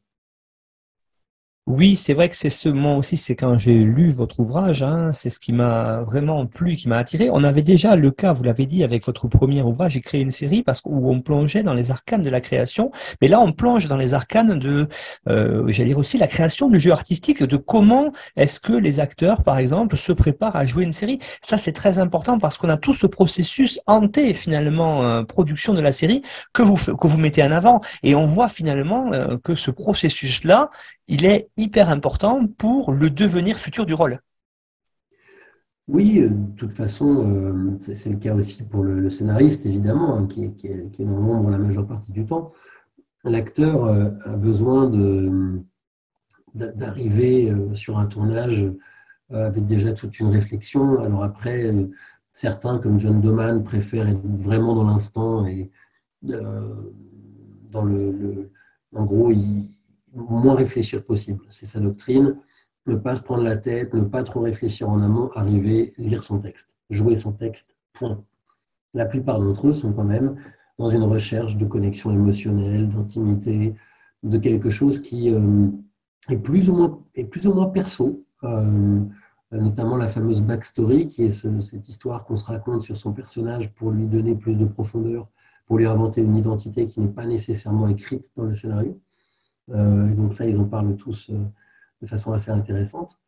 Oui, 1.66 1.96
c'est 1.96 2.14
vrai 2.14 2.28
que 2.28 2.36
c'est 2.36 2.50
ce 2.50 2.68
moment 2.68 2.98
aussi, 2.98 3.16
c'est 3.16 3.38
quand 3.38 3.58
j'ai 3.58 3.74
lu 3.86 4.10
votre 4.12 4.42
ouvrage, 4.42 4.84
hein, 4.84 5.12
c'est 5.14 5.30
ce 5.30 5.40
qui 5.40 5.54
m'a 5.54 6.02
vraiment 6.02 6.46
plu, 6.46 6.76
qui 6.76 6.90
m'a 6.90 6.98
attiré. 6.98 7.30
On 7.32 7.42
avait 7.42 7.62
déjà 7.62 7.96
le 7.96 8.12
cas, 8.12 8.34
vous 8.34 8.44
l'avez 8.44 8.66
dit, 8.66 8.84
avec 8.84 9.06
votre 9.06 9.30
premier 9.30 9.62
ouvrage, 9.62 9.94
j'ai 9.94 10.02
créé 10.02 10.20
une 10.20 10.32
série 10.32 10.62
parce 10.62 10.82
où 10.84 11.10
on 11.10 11.22
plongeait 11.22 11.64
dans 11.64 11.74
les 11.74 11.90
arcanes 11.90 12.22
de 12.22 12.30
la 12.30 12.42
création, 12.42 12.92
mais 13.22 13.30
là 13.30 13.40
on 13.40 13.54
plonge 13.54 13.88
dans 13.88 13.96
les 13.96 14.14
arcanes 14.14 14.60
de, 14.60 14.90
euh, 15.30 15.64
j'allais 15.70 15.90
dire 15.90 15.98
aussi 16.00 16.18
la 16.18 16.28
création 16.28 16.68
du 16.68 16.82
jeu 16.82 16.92
artistique, 16.92 17.42
de 17.42 17.56
comment 17.56 18.12
est-ce 18.36 18.60
que 18.60 18.74
les 18.74 19.00
acteurs, 19.00 19.42
par 19.42 19.58
exemple, 19.58 19.96
se 19.96 20.12
préparent 20.12 20.58
à 20.58 20.66
jouer 20.66 20.84
une 20.84 20.92
série. 20.92 21.20
Ça 21.40 21.58
c'est 21.58 21.72
très 21.72 21.98
important 21.98 22.40
parce 22.40 22.58
qu'on 22.58 22.68
a 22.70 22.78
tout 22.78 22.94
ce 22.94 23.08
processus 23.08 23.80
hanté 23.88 24.34
finalement 24.34 25.04
euh, 25.04 25.24
production 25.24 25.74
de 25.74 25.80
la 25.80 25.94
série 25.94 26.24
que 26.52 26.62
vous 26.62 26.76
que 26.76 27.08
vous 27.08 27.18
mettez 27.18 27.42
en 27.42 27.52
avant, 27.52 27.80
et 28.04 28.16
on 28.16 28.26
voit 28.26 28.50
finalement 28.50 29.14
euh, 29.14 29.38
que 29.42 29.56
ce 29.56 29.72
processus-là, 29.72 30.70
il 31.08 31.26
est 31.26 31.50
hyper 31.58 31.90
important 31.90 32.48
pour 32.48 32.92
le 32.92 33.10
devenir 33.10 33.60
futur 33.60 33.86
du 33.86 33.94
rôle. 33.94 34.20
Oui, 35.90 36.20
euh, 36.20 36.30
de 36.30 36.56
toute 36.56 36.72
façon, 36.72 37.28
euh, 37.28 37.78
c'est 37.80 38.10
le 38.10 38.18
cas 38.18 38.36
aussi 38.36 38.64
pour 38.64 38.84
le, 38.84 39.10
scénariste, 39.10 39.66
évidemment, 39.66 40.18
hein, 40.18 40.28
qui, 40.28 40.46
est, 40.46 41.02
dans 41.02 41.18
l'ombre 41.18 41.50
la 41.50 41.58
majeure 41.58 41.86
partie 41.86 42.14
du 42.14 42.26
temps. 42.26 42.54
L'acteur 43.26 43.86
euh, 43.86 44.10
a 44.26 44.36
besoin 44.38 44.90
d'arriver 46.54 47.54
sur 47.74 47.98
un 47.98 48.06
tournage 48.06 48.66
avec 49.32 49.66
déjà 49.66 49.94
toute 49.94 50.20
une 50.20 50.28
réflexion. 50.28 51.00
Alors 51.00 51.24
après, 51.24 51.72
certains, 52.32 52.78
comme 52.78 53.00
John 53.00 53.22
Doman, 53.22 53.64
préfèrent 53.64 54.08
être 54.08 54.22
vraiment 54.24 54.76
dans 54.76 54.86
l'instant 54.86 55.48
et 55.48 55.72
dans 56.22 57.84
le, 57.84 58.52
En 58.94 59.06
gros, 59.06 59.32
il, 59.32 59.73
moins 60.14 60.56
réfléchir 60.56 61.04
possible. 61.04 61.44
C'est 61.50 61.66
sa 61.66 61.80
doctrine. 61.80 62.38
Ne 62.86 62.96
pas 62.96 63.16
se 63.16 63.22
prendre 63.22 63.44
la 63.44 63.56
tête, 63.56 63.94
ne 63.94 64.02
pas 64.02 64.24
trop 64.24 64.42
réfléchir 64.42 64.90
en 64.90 65.02
amont, 65.02 65.30
arriver, 65.36 65.94
lire 65.98 66.22
son 66.22 66.40
texte, 66.40 66.78
jouer 66.90 67.16
son 67.16 67.32
texte, 67.32 67.78
point. 67.94 68.22
La 68.94 69.06
plupart 69.06 69.40
d'entre 69.40 69.70
eux 69.70 69.74
sont 69.74 69.94
quand 69.94 70.04
même 70.04 70.36
dans 70.78 70.90
une 70.90 71.04
recherche 71.04 71.56
de 71.56 71.66
connexion 71.66 72.12
émotionnelle, 72.12 72.90
d'intimité, 72.90 73.74
de 74.24 74.38
quelque 74.38 74.70
chose 74.70 75.02
qui 75.02 75.34
euh, 75.34 75.68
est, 76.30 76.38
plus 76.38 76.70
ou 76.70 76.76
moins, 76.76 77.00
est 77.16 77.24
plus 77.24 77.48
ou 77.48 77.54
moins 77.54 77.68
perso, 77.68 78.26
euh, 78.44 79.00
notamment 79.52 79.98
la 79.98 80.08
fameuse 80.08 80.42
backstory, 80.42 81.08
qui 81.08 81.24
est 81.24 81.32
cette 81.32 81.88
histoire 81.88 82.26
qu'on 82.26 82.36
se 82.36 82.46
raconte 82.46 82.82
sur 82.82 82.98
son 82.98 83.14
personnage 83.14 83.72
pour 83.74 83.92
lui 83.92 84.08
donner 84.08 84.36
plus 84.36 84.58
de 84.58 84.66
profondeur, 84.66 85.30
pour 85.68 85.78
lui 85.78 85.86
inventer 85.86 86.22
une 86.22 86.36
identité 86.36 86.86
qui 86.86 87.00
n'est 87.00 87.08
pas 87.08 87.26
nécessairement 87.26 87.88
écrite 87.88 88.32
dans 88.36 88.46
le 88.46 88.54
scénario. 88.54 89.00
Euh, 89.72 90.14
donc 90.16 90.34
ça, 90.34 90.46
ils 90.46 90.60
en 90.60 90.66
parlent 90.66 90.96
tous 90.96 91.30
euh, 91.30 91.44
de 92.02 92.08
façon 92.08 92.32
assez 92.32 92.52
intéressante. 92.52 93.20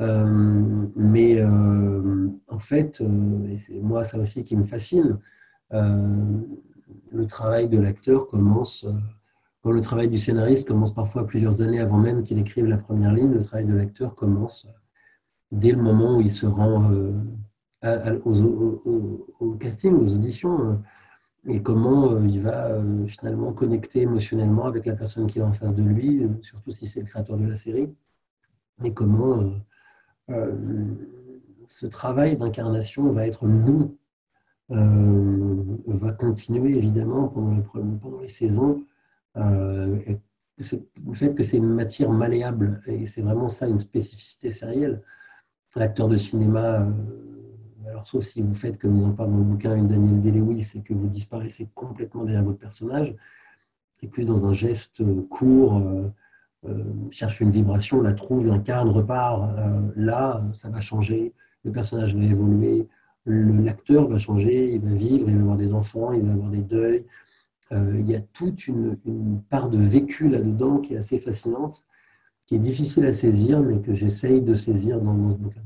Euh, 0.00 0.88
mais 0.96 1.40
en 1.44 2.58
fait, 2.58 3.00
et 3.48 3.58
c'est 3.58 3.80
moi 3.80 4.02
ça 4.02 4.18
aussi 4.18 4.42
qui 4.42 4.56
me 4.56 4.64
fascine, 4.64 5.20
le 5.70 7.26
travail 7.28 7.68
de 7.68 7.78
l'acteur 7.78 8.26
commence, 8.26 8.84
le 9.64 9.80
travail 9.80 10.08
du 10.08 10.18
scénariste 10.18 10.66
commence 10.66 10.92
parfois 10.92 11.26
plusieurs 11.26 11.62
années 11.62 11.78
avant 11.78 11.98
même 11.98 12.24
qu'il 12.24 12.38
écrive 12.38 12.66
la 12.66 12.78
première 12.78 13.12
ligne, 13.12 13.30
le 13.32 13.44
travail 13.44 13.66
de 13.66 13.74
l'acteur 13.74 14.16
commence 14.16 14.66
dès 15.52 15.70
le 15.70 15.80
moment 15.80 16.16
où 16.16 16.20
il 16.20 16.32
se 16.32 16.46
rend 16.46 16.90
au, 18.24 19.52
casting, 19.60 19.94
aux 19.94 20.12
auditions 20.12 20.82
et 21.46 21.62
comment 21.62 22.12
euh, 22.12 22.26
il 22.26 22.40
va 22.40 22.70
euh, 22.70 23.06
finalement 23.06 23.52
connecter 23.52 24.02
émotionnellement 24.02 24.64
avec 24.66 24.86
la 24.86 24.94
personne 24.94 25.26
qui 25.26 25.38
est 25.38 25.42
en 25.42 25.52
face 25.52 25.74
de 25.74 25.82
lui, 25.82 26.24
euh, 26.24 26.28
surtout 26.42 26.72
si 26.72 26.86
c'est 26.86 27.00
le 27.00 27.06
créateur 27.06 27.36
de 27.36 27.46
la 27.46 27.54
série, 27.54 27.92
et 28.82 28.92
comment 28.92 29.52
ce 31.66 31.86
travail 31.86 32.36
d'incarnation 32.36 33.12
va 33.12 33.26
être 33.26 33.46
long, 33.46 33.94
va 34.68 36.12
continuer 36.12 36.76
évidemment 36.76 37.28
pendant 37.28 37.54
les, 37.54 37.62
pendant 37.62 38.20
les 38.20 38.28
saisons. 38.28 38.84
le 39.36 40.18
fait 41.12 41.34
que 41.34 41.42
c'est 41.44 41.58
une 41.58 41.68
matière 41.68 42.10
malléable, 42.10 42.82
et 42.86 43.06
c'est 43.06 43.22
vraiment 43.22 43.48
ça 43.48 43.68
une 43.68 43.78
spécificité 43.78 44.50
sérielle. 44.50 45.02
L'acteur 45.76 46.08
de 46.08 46.16
cinéma 46.16 46.88
alors 47.88 48.06
sauf 48.06 48.24
si 48.24 48.42
vous 48.42 48.54
faites, 48.54 48.78
comme 48.78 48.96
ils 48.96 49.04
en 49.04 49.12
parlent 49.12 49.32
dans 49.32 49.38
le 49.38 49.44
bouquin, 49.44 49.76
une 49.76 49.88
Daniel 49.88 50.20
Day-Lewis 50.20 50.62
c'est 50.62 50.80
que 50.80 50.94
vous 50.94 51.06
disparaissez 51.06 51.68
complètement 51.74 52.24
derrière 52.24 52.44
votre 52.44 52.58
personnage, 52.58 53.14
et 54.02 54.06
plus 54.06 54.26
dans 54.26 54.46
un 54.46 54.52
geste 54.52 55.02
court, 55.28 55.78
euh, 55.78 56.08
euh, 56.66 56.84
cherche 57.10 57.40
une 57.40 57.50
vibration, 57.50 58.00
la 58.00 58.12
trouve, 58.12 58.46
l'incarne, 58.46 58.88
repart. 58.88 59.58
Euh, 59.58 59.80
là, 59.96 60.44
ça 60.52 60.68
va 60.68 60.80
changer, 60.80 61.32
le 61.64 61.72
personnage 61.72 62.14
va 62.14 62.22
évoluer, 62.22 62.86
l'acteur 63.26 64.06
va 64.08 64.18
changer, 64.18 64.74
il 64.74 64.80
va 64.82 64.92
vivre, 64.94 65.28
il 65.28 65.36
va 65.36 65.40
avoir 65.40 65.56
des 65.56 65.72
enfants, 65.72 66.12
il 66.12 66.22
va 66.22 66.32
avoir 66.32 66.50
des 66.50 66.62
deuils. 66.62 67.06
il 67.70 68.08
y 68.08 68.14
a 68.14 68.20
toute 68.20 68.68
une, 68.68 68.96
part 69.48 69.70
de 69.70 69.78
vécu 69.78 70.28
là-dedans 70.28 70.78
qui 70.78 70.94
est 70.94 70.98
assez 70.98 71.18
fascinante, 71.18 71.84
qui 72.46 72.56
est 72.56 72.58
difficile 72.58 73.06
à 73.06 73.12
saisir, 73.12 73.62
mais 73.62 73.80
que 73.80 73.94
j'essaye 73.94 74.42
de 74.42 74.54
saisir 74.54 75.00
dans, 75.00 75.14
dans 75.14 75.32
ce 75.32 75.38
bouquin 75.38 75.62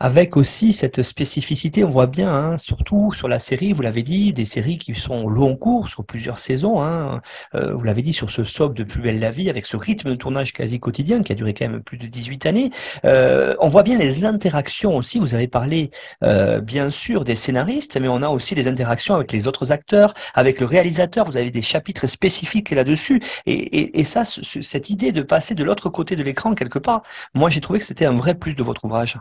avec 0.00 0.36
aussi 0.36 0.72
cette 0.72 1.02
spécificité, 1.02 1.82
on 1.84 1.88
voit 1.88 2.06
bien, 2.06 2.32
hein, 2.32 2.58
surtout 2.58 3.12
sur 3.12 3.26
la 3.26 3.38
série, 3.40 3.72
vous 3.72 3.82
l'avez 3.82 4.02
dit, 4.02 4.32
des 4.32 4.44
séries 4.44 4.78
qui 4.78 4.94
sont 4.94 5.28
long 5.28 5.56
cours 5.56 5.88
sur 5.88 6.04
plusieurs 6.04 6.38
saisons. 6.38 6.80
Hein, 6.80 7.20
euh, 7.54 7.74
vous 7.74 7.82
l'avez 7.82 8.02
dit 8.02 8.12
sur 8.12 8.30
ce 8.30 8.44
socle 8.44 8.74
de 8.74 8.84
Plus 8.84 9.00
belle 9.00 9.18
la 9.18 9.30
vie, 9.30 9.50
avec 9.50 9.66
ce 9.66 9.76
rythme 9.76 10.10
de 10.10 10.14
tournage 10.14 10.52
quasi 10.52 10.78
quotidien 10.78 11.22
qui 11.22 11.32
a 11.32 11.34
duré 11.34 11.52
quand 11.52 11.68
même 11.68 11.82
plus 11.82 11.98
de 11.98 12.06
18 12.06 12.46
années. 12.46 12.70
Euh, 13.04 13.56
on 13.60 13.68
voit 13.68 13.82
bien 13.82 13.98
les 13.98 14.24
interactions 14.24 14.96
aussi. 14.96 15.18
Vous 15.18 15.34
avez 15.34 15.48
parlé 15.48 15.90
euh, 16.22 16.60
bien 16.60 16.90
sûr 16.90 17.24
des 17.24 17.34
scénaristes, 17.34 17.98
mais 18.00 18.08
on 18.08 18.22
a 18.22 18.28
aussi 18.28 18.54
les 18.54 18.68
interactions 18.68 19.16
avec 19.16 19.32
les 19.32 19.48
autres 19.48 19.72
acteurs, 19.72 20.14
avec 20.34 20.60
le 20.60 20.66
réalisateur. 20.66 21.24
Vous 21.26 21.36
avez 21.36 21.50
des 21.50 21.62
chapitres 21.62 22.06
spécifiques 22.06 22.70
là-dessus. 22.70 23.20
Et, 23.46 23.52
et, 23.52 24.00
et 24.00 24.04
ça, 24.04 24.24
cette 24.24 24.90
idée 24.90 25.12
de 25.12 25.22
passer 25.22 25.54
de 25.54 25.64
l'autre 25.64 25.88
côté 25.88 26.14
de 26.16 26.22
l'écran 26.22 26.54
quelque 26.54 26.78
part, 26.78 27.02
moi 27.34 27.50
j'ai 27.50 27.60
trouvé 27.60 27.80
que 27.80 27.84
c'était 27.84 28.04
un 28.06 28.14
vrai 28.14 28.34
plus 28.34 28.54
de 28.54 28.62
votre 28.62 28.84
ouvrage. 28.84 29.18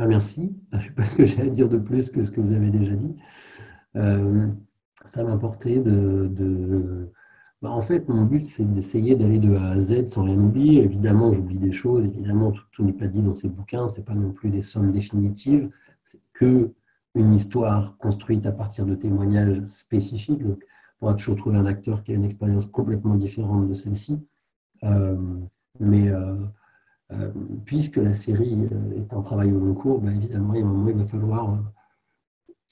Ah, 0.00 0.06
merci. 0.06 0.54
Je 0.70 0.76
ne 0.76 0.82
sais 0.82 0.90
pas 0.90 1.04
ce 1.04 1.16
que 1.16 1.26
j'ai 1.26 1.40
à 1.42 1.48
dire 1.48 1.68
de 1.68 1.78
plus 1.78 2.10
que 2.10 2.22
ce 2.22 2.30
que 2.30 2.40
vous 2.40 2.52
avez 2.52 2.70
déjà 2.70 2.94
dit. 2.94 3.16
Euh, 3.96 4.46
ça 5.04 5.24
m'a 5.24 5.36
porté 5.36 5.80
de. 5.80 7.10
Bah, 7.60 7.70
en 7.70 7.82
fait, 7.82 8.08
mon 8.08 8.22
but, 8.24 8.46
c'est 8.46 8.70
d'essayer 8.70 9.16
d'aller 9.16 9.40
de 9.40 9.54
A 9.56 9.70
à 9.70 9.80
Z 9.80 10.06
sans 10.06 10.22
rien 10.22 10.38
oublier. 10.38 10.84
Évidemment, 10.84 11.32
j'oublie 11.32 11.58
des 11.58 11.72
choses. 11.72 12.04
Évidemment, 12.04 12.52
tout, 12.70 12.84
n'est 12.84 12.92
pas 12.92 13.08
dit 13.08 13.22
dans 13.22 13.34
ces 13.34 13.48
bouquins. 13.48 13.88
Ce 13.88 13.98
n'est 13.98 14.04
pas 14.04 14.14
non 14.14 14.30
plus 14.30 14.50
des 14.50 14.62
sommes 14.62 14.92
définitives. 14.92 15.68
C'est 16.04 16.20
que 16.32 16.72
une 17.16 17.34
histoire 17.34 17.96
construite 17.98 18.46
à 18.46 18.52
partir 18.52 18.86
de 18.86 18.94
témoignages 18.94 19.64
spécifiques. 19.66 20.44
Donc, 20.44 20.64
on 20.96 21.06
pourra 21.06 21.14
toujours 21.14 21.36
trouver 21.36 21.56
un 21.56 21.66
acteur 21.66 22.04
qui 22.04 22.12
a 22.12 22.14
une 22.14 22.24
expérience 22.24 22.66
complètement 22.66 23.16
différente 23.16 23.68
de 23.68 23.74
celle-ci. 23.74 24.20
Euh, 24.84 25.16
mais 25.80 26.08
euh, 26.08 26.36
euh, 27.10 27.30
puisque 27.64 27.96
la 27.96 28.12
série 28.12 28.68
euh, 28.70 28.98
est 28.98 29.14
en 29.14 29.22
travail 29.22 29.50
au 29.52 29.58
long 29.58 29.72
cours, 29.74 29.98
bah, 30.00 30.12
évidemment, 30.12 30.54
il 30.54 30.62
un 30.62 30.66
moment, 30.66 30.88
il 30.88 30.96
va 30.96 31.06
falloir 31.06 31.54
euh, 31.54 31.56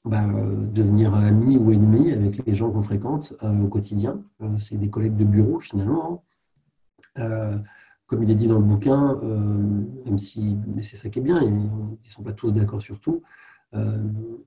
bah, 0.05 0.27
devenir 0.73 1.15
ami 1.15 1.57
ou 1.57 1.73
ennemi 1.73 2.13
avec 2.13 2.45
les 2.45 2.55
gens 2.55 2.71
qu'on 2.71 2.83
fréquente 2.83 3.35
au 3.43 3.67
quotidien. 3.67 4.23
c'est 4.59 4.77
des 4.77 4.91
collègues 4.91 5.17
de 5.17 5.25
bureau, 5.25 5.59
finalement. 5.59 6.23
Hein. 7.17 7.63
comme 8.07 8.23
il 8.23 8.31
est 8.31 8.37
dit 8.37 8.47
dans 8.47 8.59
le 8.59 8.65
bouquin, 8.65 9.19
même 10.05 10.19
si 10.19 10.59
c'est 10.81 10.97
ça 10.97 11.09
qui 11.09 11.19
est 11.19 11.23
bien, 11.23 11.43
ils 11.43 11.53
ne 11.53 11.97
sont 12.05 12.23
pas 12.23 12.33
tous 12.33 12.53
d'accord 12.53 12.81
sur 12.81 13.01
tout. 13.01 13.23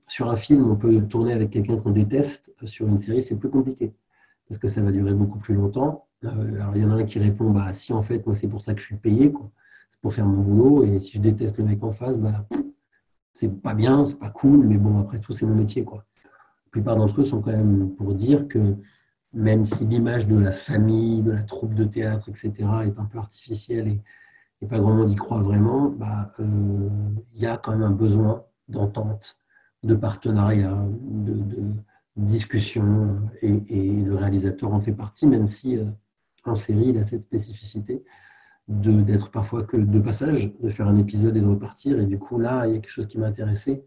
sur 0.06 0.30
un 0.30 0.36
film, 0.36 0.70
on 0.70 0.76
peut 0.76 1.02
tourner 1.02 1.34
avec 1.34 1.50
quelqu'un 1.50 1.76
qu'on 1.76 1.90
déteste. 1.90 2.54
Sur 2.64 2.88
une 2.88 2.96
série, 2.96 3.20
c'est 3.20 3.36
plus 3.36 3.50
compliqué 3.50 3.92
parce 4.48 4.58
que 4.58 4.68
ça 4.68 4.80
va 4.80 4.92
durer 4.92 5.12
beaucoup 5.12 5.38
plus 5.38 5.54
longtemps. 5.54 6.06
alors, 6.22 6.74
il 6.74 6.82
y 6.82 6.84
en 6.86 6.90
a 6.90 6.94
un 6.94 7.04
qui 7.04 7.18
répond 7.18 7.50
bah, 7.50 7.72
Si, 7.74 7.92
en 7.92 8.02
fait, 8.02 8.24
moi, 8.24 8.34
c'est 8.34 8.48
pour 8.48 8.62
ça 8.62 8.72
que 8.72 8.80
je 8.80 8.86
suis 8.86 8.96
payé. 8.96 9.30
Quoi 9.30 9.50
pour 10.00 10.12
faire 10.12 10.26
mon 10.26 10.42
boulot. 10.42 10.84
Et 10.84 11.00
si 11.00 11.16
je 11.16 11.20
déteste 11.20 11.58
le 11.58 11.64
mec 11.64 11.82
en 11.82 11.92
face, 11.92 12.18
bah, 12.18 12.46
c'est 13.32 13.48
pas 13.48 13.74
bien, 13.74 14.04
c'est 14.04 14.18
pas 14.18 14.30
cool, 14.30 14.66
mais 14.66 14.76
bon, 14.76 15.00
après 15.00 15.18
tout, 15.18 15.32
c'est 15.32 15.46
mon 15.46 15.54
métier. 15.54 15.84
Quoi. 15.84 16.04
La 16.24 16.70
plupart 16.70 16.96
d'entre 16.96 17.20
eux 17.20 17.24
sont 17.24 17.40
quand 17.40 17.52
même 17.52 17.90
pour 17.96 18.14
dire 18.14 18.48
que 18.48 18.76
même 19.32 19.64
si 19.64 19.84
l'image 19.84 20.26
de 20.26 20.36
la 20.36 20.52
famille, 20.52 21.22
de 21.22 21.32
la 21.32 21.42
troupe 21.42 21.74
de 21.74 21.84
théâtre, 21.84 22.28
etc., 22.28 22.52
est 22.84 22.98
un 22.98 23.04
peu 23.04 23.18
artificielle 23.18 23.88
et, 23.88 24.02
pas 24.68 24.78
grand 24.78 24.92
monde 24.92 25.10
y 25.10 25.14
croit 25.14 25.40
vraiment, 25.40 25.88
bah, 25.88 26.34
euh, 26.38 26.88
il 27.34 27.40
y 27.40 27.46
a 27.46 27.56
quand 27.56 27.72
même 27.72 27.82
un 27.82 27.90
besoin 27.90 28.44
d'entente, 28.68 29.38
de 29.82 29.94
partenariat, 29.94 30.76
de, 31.00 31.72
discussion, 32.16 33.20
et, 33.40 34.02
le 34.02 34.14
réalisateur 34.14 34.74
en 34.74 34.80
fait 34.80 34.92
partie, 34.92 35.26
même 35.26 35.46
si 35.46 35.78
euh, 35.78 35.86
en 36.44 36.54
série, 36.54 36.88
il 36.88 36.98
a 36.98 37.04
cette 37.04 37.20
spécificité 37.20 38.04
d'être 38.70 39.30
parfois 39.30 39.64
que 39.64 39.76
de 39.76 40.00
passage, 40.00 40.52
de 40.60 40.70
faire 40.70 40.86
un 40.86 40.96
épisode 40.96 41.36
et 41.36 41.40
de 41.40 41.46
repartir. 41.46 41.98
Et 41.98 42.06
du 42.06 42.18
coup, 42.18 42.38
là, 42.38 42.66
il 42.66 42.74
y 42.74 42.76
a 42.76 42.78
quelque 42.78 42.90
chose 42.90 43.06
qui 43.06 43.18
m'a 43.18 43.26
intéressé. 43.26 43.84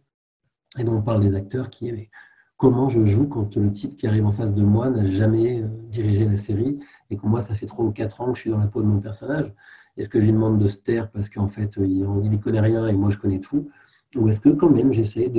Et 0.78 0.84
donc, 0.84 0.96
on 0.96 1.02
parle 1.02 1.22
des 1.22 1.36
acteurs 1.36 1.70
qui 1.70 2.10
comment 2.58 2.90
je 2.90 3.06
joue 3.06 3.28
quand 3.28 3.56
le 3.56 3.72
type 3.72 3.98
qui 3.98 4.08
arrive 4.08 4.26
en 4.26 4.32
face 4.32 4.54
de 4.54 4.64
moi 4.64 4.90
n'a 4.90 5.06
jamais 5.06 5.62
euh, 5.62 5.68
dirigé 5.90 6.26
la 6.26 6.38
série 6.38 6.80
et 7.10 7.18
que 7.18 7.26
moi, 7.26 7.42
ça 7.42 7.54
fait 7.56 7.66
3 7.66 7.86
ou 7.86 7.92
4 7.92 8.22
ans 8.22 8.32
que 8.32 8.36
je 8.36 8.42
suis 8.42 8.52
dans 8.52 8.60
la 8.60 8.68
peau 8.68 8.82
de 8.82 8.88
mon 8.88 9.00
personnage? 9.00 9.54
Est-ce 9.98 10.10
que 10.10 10.20
je 10.20 10.26
lui 10.26 10.32
demande 10.32 10.60
de 10.60 10.68
se 10.68 10.80
taire 10.80 11.12
parce 11.12 11.30
qu'en 11.30 11.48
fait, 11.48 11.76
il 11.78 12.04
ne 12.04 12.38
connaît 12.38 12.62
rien 12.62 12.88
et 12.88 12.94
moi, 12.94 13.10
je 13.10 13.18
connais 13.18 13.40
tout? 13.40 13.70
Ou 14.16 14.28
est-ce 14.28 14.40
que 14.40 14.50
quand 14.50 14.70
même, 14.70 14.94
j'essaie 14.94 15.32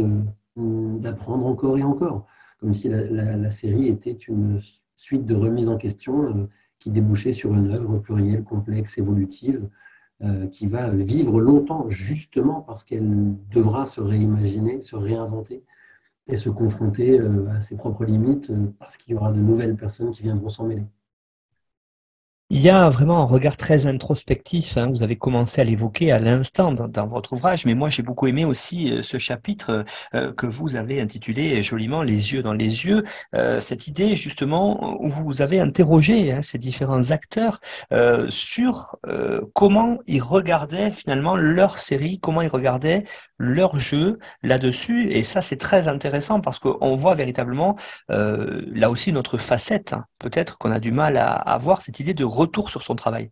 d'apprendre 0.57 1.47
encore 1.47 1.79
et 1.79 1.83
encore? 1.83 2.27
Comme 2.61 2.75
si 2.75 2.89
la, 2.89 3.51
série 3.51 3.89
était 3.89 4.13
une 4.13 4.61
suite 4.97 5.27
de 5.27 5.35
remises 5.35 5.69
en 5.69 5.77
question 5.77 6.25
euh, 6.25 6.49
qui 6.85 6.91
débouchait 6.91 7.33
sur 7.33 7.55
une 7.55 7.71
œuvre 7.71 7.99
plurielle, 7.99 8.45
complexe, 8.45 8.99
évolutive, 8.99 9.71
euh, 10.23 10.49
qui 10.49 10.67
va 10.67 10.91
vivre 10.91 11.41
longtemps 11.41 11.89
justement 11.89 12.61
parce 12.61 12.85
qu'elle 12.85 13.35
devra 13.55 13.87
se 13.87 14.03
réimaginer, 14.03 14.83
se 14.83 14.95
réinventer 14.95 15.65
et 16.27 16.37
se 16.37 16.51
confronter 16.51 17.19
euh, 17.19 17.49
à 17.49 17.63
ses 17.63 17.77
propres 17.79 18.05
limites 18.05 18.51
euh, 18.51 18.67
parce 18.79 18.99
qu'il 18.99 19.15
y 19.15 19.17
aura 19.17 19.33
de 19.33 19.41
nouvelles 19.41 19.77
personnes 19.77 20.11
qui 20.11 20.25
viendront 20.25 20.51
s'en 20.51 20.67
mêler. 20.67 20.85
Il 22.51 22.61
y 22.61 22.69
a 22.69 22.91
vraiment 22.91 23.23
un 23.23 23.25
regard 23.25 23.57
très 23.57 23.87
introspectif, 23.87 24.77
hein. 24.77 24.89
vous 24.89 25.03
avez 25.03 25.17
commencé 25.17 25.63
à 25.63 25.65
l'évoquer 25.65 26.13
à 26.13 26.19
l'instant 26.19 26.73
dans, 26.73 27.07
votre 27.07 27.33
ouvrage, 27.33 27.65
mais 27.65 27.75
moi 27.75 27.89
j'ai 27.89 28.03
beaucoup 28.03 28.27
aimé 28.27 28.45
aussi 28.45 28.93
euh, 28.93 29.03
ce 29.03 29.17
chapitre 29.17 29.87
euh, 30.15 30.31
que 30.35 30.47
vous 30.47 30.77
avez 30.77 31.01
intitulé 31.01 31.63
joliment 31.63 32.03
Les 32.03 32.35
yeux 32.35 32.43
dans 32.43 32.53
les 32.53 32.85
yeux, 32.85 33.03
euh, 33.35 33.61
cette 33.61 33.89
idée 33.89 34.15
justement 34.15 35.01
où 35.01 35.09
vous 35.09 35.41
avez 35.41 35.59
interrogé 35.59 36.33
hein, 36.33 36.43
ces 36.43 36.59
différents 36.59 37.11
acteurs 37.11 37.61
sur 38.29 38.97
comment 39.55 39.99
ils 40.07 40.23
regardaient 40.23 40.91
finalement 40.91 41.37
leur 41.37 41.79
série, 41.79 42.19
comment 42.21 42.43
ils 42.43 42.49
regardaient 42.49 43.05
leur 43.39 43.79
jeu 43.79 44.19
là-dessus, 44.43 45.11
et 45.11 45.25
ça 45.25 45.43
c'est 45.43 45.57
très 45.57 45.89
intéressant 45.89 46.41
parce 46.41 46.59
qu'on 46.59 46.95
voit 46.95 47.15
véritablement 47.15 47.77
là 48.09 48.91
aussi 48.91 49.13
notre 49.13 49.39
facette, 49.39 49.93
hein. 49.93 50.05
peut-être 50.19 50.59
qu'on 50.59 50.71
a 50.71 50.81
du 50.81 50.93
mal 50.93 51.17
à, 51.17 51.33
à 51.33 51.59
voir 51.59 51.81
cette 51.83 52.01
idée 52.01 52.15
de 52.15 52.25
retour 52.25 52.71
sur 52.71 52.83
son 52.83 52.95
travail. 52.95 53.31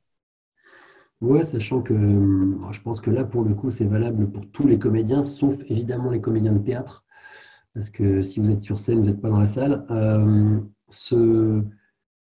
Oui, 1.22 1.44
sachant 1.44 1.82
que 1.82 1.94
euh, 1.94 2.72
je 2.72 2.80
pense 2.80 3.00
que 3.00 3.08
là, 3.08 3.24
pour 3.24 3.44
le 3.44 3.54
coup, 3.54 3.70
c'est 3.70 3.84
valable 3.84 4.28
pour 4.28 4.50
tous 4.50 4.66
les 4.66 4.76
comédiens, 4.76 5.22
sauf 5.22 5.56
évidemment 5.68 6.10
les 6.10 6.20
comédiens 6.20 6.52
de 6.52 6.58
théâtre. 6.58 7.04
Parce 7.74 7.90
que 7.90 8.22
si 8.22 8.40
vous 8.40 8.50
êtes 8.50 8.60
sur 8.60 8.80
scène, 8.80 8.98
vous 8.98 9.06
n'êtes 9.06 9.20
pas 9.20 9.30
dans 9.30 9.38
la 9.38 9.46
salle. 9.46 9.86
Euh, 9.90 10.58
ce, 10.88 11.62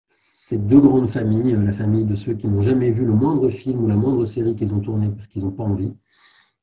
ces 0.09 0.59
deux 0.59 0.81
grandes 0.81 1.09
familles, 1.09 1.55
euh, 1.55 1.63
la 1.63 1.73
famille 1.73 2.05
de 2.05 2.17
ceux 2.17 2.35
qui 2.35 2.49
n'ont 2.49 2.61
jamais 2.61 2.91
vu 2.91 3.05
le 3.05 3.15
moindre 3.15 3.49
film 3.49 3.85
ou 3.85 3.87
la 3.87 3.95
moindre 3.97 4.25
série 4.25 4.57
qu'ils 4.57 4.75
ont 4.75 4.81
tourné 4.81 5.09
parce 5.09 5.29
qu'ils 5.29 5.45
n'ont 5.45 5.53
pas 5.53 5.63
envie. 5.63 5.95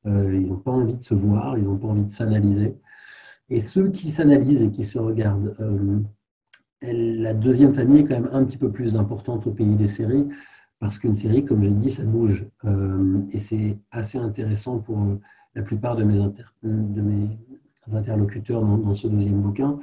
Ils 0.04 0.46
n'ont 0.48 0.56
pas 0.56 0.70
envie 0.70 0.94
de 0.94 1.02
se 1.02 1.14
voir, 1.14 1.58
ils 1.58 1.64
n'ont 1.64 1.76
pas 1.76 1.88
envie 1.88 2.04
de 2.04 2.10
s'analyser. 2.10 2.76
Et 3.50 3.60
ceux 3.60 3.90
qui 3.90 4.10
s'analysent 4.10 4.62
et 4.62 4.70
qui 4.70 4.84
se 4.84 4.98
regardent, 4.98 5.54
la 6.82 7.34
deuxième 7.34 7.74
famille 7.74 8.00
est 8.00 8.04
quand 8.04 8.20
même 8.20 8.30
un 8.32 8.44
petit 8.44 8.58
peu 8.58 8.70
plus 8.70 8.96
importante 8.96 9.46
au 9.46 9.50
pays 9.50 9.74
des 9.74 9.88
séries, 9.88 10.28
parce 10.78 10.98
qu'une 10.98 11.14
série, 11.14 11.44
comme 11.44 11.62
j'ai 11.64 11.70
dit, 11.70 11.90
ça 11.90 12.04
bouge. 12.04 12.46
Euh, 12.64 13.20
et 13.32 13.40
c'est 13.40 13.78
assez 13.90 14.18
intéressant 14.18 14.78
pour 14.78 14.98
la 15.54 15.62
plupart 15.62 15.96
de 15.96 16.04
mes 16.04 16.18
interlocuteurs 17.92 18.62
dans, 18.62 18.94
ce 18.94 19.08
deuxième 19.08 19.40
bouquin, 19.40 19.78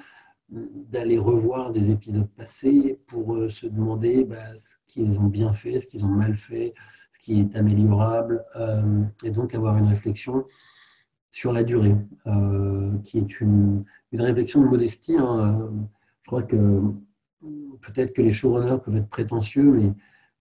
d'aller 0.50 1.18
revoir 1.18 1.72
des 1.72 1.90
épisodes 1.90 2.30
passés 2.30 3.00
pour 3.08 3.36
euh, 3.36 3.50
se 3.50 3.66
demander 3.66 4.26
bah, 4.26 4.56
ce 4.56 4.76
qu'ils 4.88 5.20
ont 5.20 5.28
bien 5.28 5.54
fait, 5.54 5.80
ce 5.80 5.88
qu'ils 5.88 6.06
ont 6.06 6.10
mal 6.10 6.36
fait, 6.36 6.74
ce 7.12 7.20
qui 7.20 7.40
est 7.40 7.56
améliorable, 7.56 8.46
euh, 8.56 9.04
et 9.24 9.32
donc 9.32 9.56
avoir 9.56 9.78
une 9.78 9.88
réflexion 9.88 10.46
sur 11.32 11.52
la 11.52 11.64
durée, 11.64 11.98
qui 13.04 13.18
est 13.18 13.42
une, 13.42 13.84
une, 14.14 14.22
réflexion 14.22 14.62
de 14.62 14.68
modestie. 14.68 15.18
Hein, 15.18 15.70
je 16.22 16.28
crois 16.28 16.44
que 16.44 16.82
peut-être 17.82 18.14
que 18.14 18.22
les 18.22 18.32
showrunners 18.32 18.78
peuvent 18.82 18.96
être 18.96 19.10
prétentieux, 19.10 19.72
mais 19.72 19.92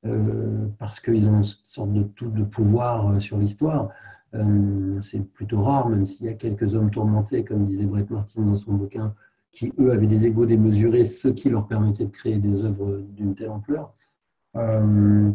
euh, 0.07 0.69
parce 0.79 1.01
qu'ils 1.01 1.27
ont 1.27 1.39
une 1.39 1.45
sorte 1.45 1.93
de 1.93 2.03
tout 2.03 2.29
de 2.29 2.45
pouvoir 2.45 3.09
euh, 3.09 3.21
sur 3.21 3.39
l'histoire. 3.39 3.89
Euh, 4.35 5.01
c'est 5.01 5.21
plutôt 5.33 5.63
rare, 5.63 5.89
même 5.89 6.05
s'il 6.07 6.27
y 6.27 6.29
a 6.29 6.35
quelques 6.35 6.75
hommes 6.75 6.91
tourmentés, 6.91 7.45
comme 7.45 7.65
disait 7.65 7.87
Brett 7.87 8.11
Martin 8.11 8.43
dans 8.43 8.57
son 8.57 8.75
bouquin, 8.75 9.15
qui 9.55 9.73
eux 9.79 9.91
avaient 9.93 10.07
des 10.07 10.27
égaux 10.27 10.47
démesurés, 10.47 11.05
ce 11.07 11.29
qui 11.29 11.49
leur 11.49 11.67
permettait 11.67 12.05
de 12.07 12.11
créer 12.11 12.39
des 12.39 12.65
œuvres 12.65 12.99
d'une 12.99 13.35
telle 13.35 13.51
ampleur. 13.51 13.95
la 14.55 15.33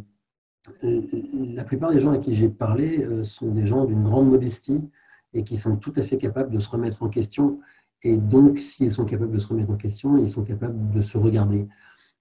plupart 1.63 1.91
des 1.91 1.99
gens 1.99 2.11
à 2.11 2.17
qui 2.19 2.35
j'ai 2.35 2.49
parlé 2.49 3.07
sont 3.23 3.51
des 3.51 3.65
gens 3.65 3.85
d'une 3.85 4.03
grande 4.03 4.29
modestie 4.29 4.81
et 5.33 5.43
qui 5.43 5.57
sont 5.57 5.77
tout 5.77 5.93
à 5.95 6.01
fait 6.01 6.17
capables 6.17 6.51
de 6.51 6.59
se 6.59 6.69
remettre 6.69 7.01
en 7.01 7.09
question 7.09 7.59
et 8.03 8.17
donc, 8.17 8.59
s'ils 8.59 8.91
sont 8.91 9.05
capables 9.05 9.31
de 9.31 9.39
se 9.39 9.47
remettre 9.47 9.71
en 9.71 9.75
question, 9.75 10.17
ils 10.17 10.29
sont 10.29 10.43
capables 10.43 10.91
de 10.91 11.01
se 11.01 11.17
regarder 11.17 11.67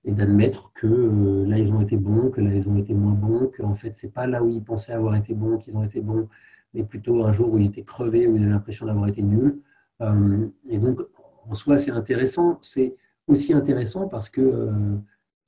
et 0.05 0.13
d'admettre 0.13 0.73
que 0.75 0.87
euh, 0.87 1.47
là, 1.47 1.59
ils 1.59 1.73
ont 1.73 1.81
été 1.81 1.97
bons, 1.97 2.31
que 2.31 2.41
là, 2.41 2.53
ils 2.53 2.69
ont 2.69 2.77
été 2.77 2.95
moins 2.95 3.13
bons, 3.13 3.51
qu'en 3.57 3.75
fait, 3.75 3.97
c'est 3.97 4.13
pas 4.13 4.27
là 4.27 4.43
où 4.43 4.49
ils 4.49 4.63
pensaient 4.63 4.93
avoir 4.93 5.15
été 5.15 5.35
bons 5.35 5.59
qu'ils 5.59 5.77
ont 5.77 5.83
été 5.83 6.01
bons, 6.01 6.29
mais 6.75 6.85
plutôt 6.85 7.25
un 7.25 7.33
jour 7.33 7.53
où 7.53 7.59
ils 7.59 7.67
étaient 7.67 7.83
crevés, 7.83 8.27
où 8.27 8.37
ils 8.37 8.43
avaient 8.43 8.53
l'impression 8.53 8.87
d'avoir 8.87 9.09
été 9.09 9.23
nuls. 9.23 9.61
Euh, 10.01 10.49
et 10.69 10.79
donc, 10.79 11.01
en 11.49 11.55
soi, 11.55 11.79
c'est 11.79 11.91
intéressant. 11.91 12.59
C'est 12.63 12.95
aussi 13.27 13.53
intéressant 13.53 14.09
parce 14.09 14.29
que 14.29 14.41
ne 14.41 14.47
euh, 14.47 14.97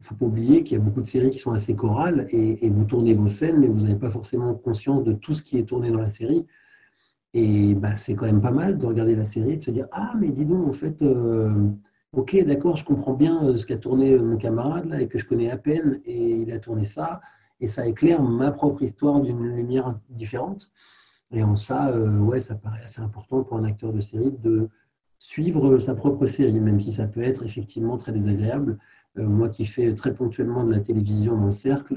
faut 0.00 0.14
pas 0.14 0.26
oublier 0.26 0.62
qu'il 0.62 0.78
y 0.78 0.80
a 0.80 0.82
beaucoup 0.82 1.00
de 1.00 1.06
séries 1.06 1.30
qui 1.30 1.38
sont 1.38 1.52
assez 1.52 1.74
chorales 1.74 2.26
et, 2.30 2.68
vous 2.70 2.84
tournez 2.84 3.14
vos 3.14 3.28
scènes, 3.28 3.58
mais 3.58 3.68
vous 3.68 3.82
n'avez 3.82 3.98
pas 3.98 4.10
forcément 4.10 4.54
conscience 4.54 5.04
de 5.04 5.12
tout 5.12 5.34
ce 5.34 5.42
qui 5.42 5.58
est 5.58 5.64
tourné 5.64 5.90
dans 5.90 6.00
la 6.00 6.08
série. 6.08 6.46
Et 7.32 7.74
bah, 7.74 7.94
c'est 7.94 8.14
quand 8.14 8.26
même 8.26 8.40
pas 8.40 8.50
mal 8.50 8.76
de 8.78 8.86
regarder 8.86 9.14
la 9.14 9.24
série 9.24 9.52
et 9.52 9.56
de 9.56 9.62
se 9.62 9.70
dire 9.70 9.86
Ah, 9.92 10.14
mais 10.18 10.30
dis 10.30 10.46
donc, 10.46 10.66
en 10.66 10.72
fait, 10.72 11.02
euh, 11.02 11.68
ok, 12.12 12.44
d'accord, 12.44 12.76
je 12.76 12.84
comprends 12.84 13.14
bien 13.14 13.44
euh, 13.44 13.56
ce 13.56 13.66
qu'a 13.66 13.76
tourné 13.76 14.16
mon 14.18 14.36
camarade 14.36 14.86
là 14.86 15.00
et 15.00 15.08
que 15.08 15.18
je 15.18 15.24
connais 15.26 15.50
à 15.50 15.56
peine, 15.56 16.00
et 16.04 16.40
il 16.42 16.52
a 16.52 16.58
tourné 16.58 16.84
ça, 16.84 17.20
et 17.60 17.66
ça 17.66 17.86
éclaire 17.86 18.22
ma 18.22 18.50
propre 18.50 18.82
histoire 18.82 19.20
d'une 19.20 19.54
lumière 19.54 19.98
différente. 20.08 20.70
Et 21.32 21.44
en 21.44 21.54
ça, 21.54 21.96
ouais, 21.96 22.40
ça 22.40 22.56
paraît 22.56 22.82
assez 22.82 23.00
important 23.00 23.44
pour 23.44 23.56
un 23.56 23.62
acteur 23.62 23.92
de 23.92 24.00
série 24.00 24.32
de 24.32 24.68
suivre 25.20 25.78
sa 25.78 25.94
propre 25.94 26.26
série, 26.26 26.59
même 26.61 26.80
si 26.80 26.90
ça 26.90 27.06
peut 27.06 27.22
être 27.22 27.44
effectivement 27.44 27.96
très 27.96 28.11
désagréable. 28.12 28.78
moi 29.16 29.48
qui 29.48 29.64
fais 29.64 29.94
très 29.94 30.14
ponctuellement 30.14 30.64
de 30.64 30.72
la 30.72 30.80
télévision 30.80 31.37
dans 31.37 31.46
le 31.46 31.52
cercle, 31.52 31.94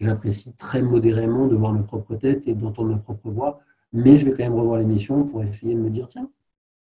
j'apprécie 0.00 0.52
très 0.54 0.82
modérément 0.82 1.46
de 1.46 1.54
voir 1.54 1.72
ma 1.72 1.84
propre 1.84 2.16
tête 2.16 2.48
et 2.48 2.54
d'entendre 2.54 2.90
ma 2.90 2.98
propre 2.98 3.30
voix 3.30 3.60
mais 3.94 4.18
je 4.18 4.26
vais 4.26 4.32
quand 4.32 4.42
même 4.42 4.54
revoir 4.54 4.78
l'émission 4.78 5.24
pour 5.24 5.42
essayer 5.42 5.74
de 5.74 5.80
me 5.80 5.88
dire, 5.88 6.08
tiens, 6.08 6.28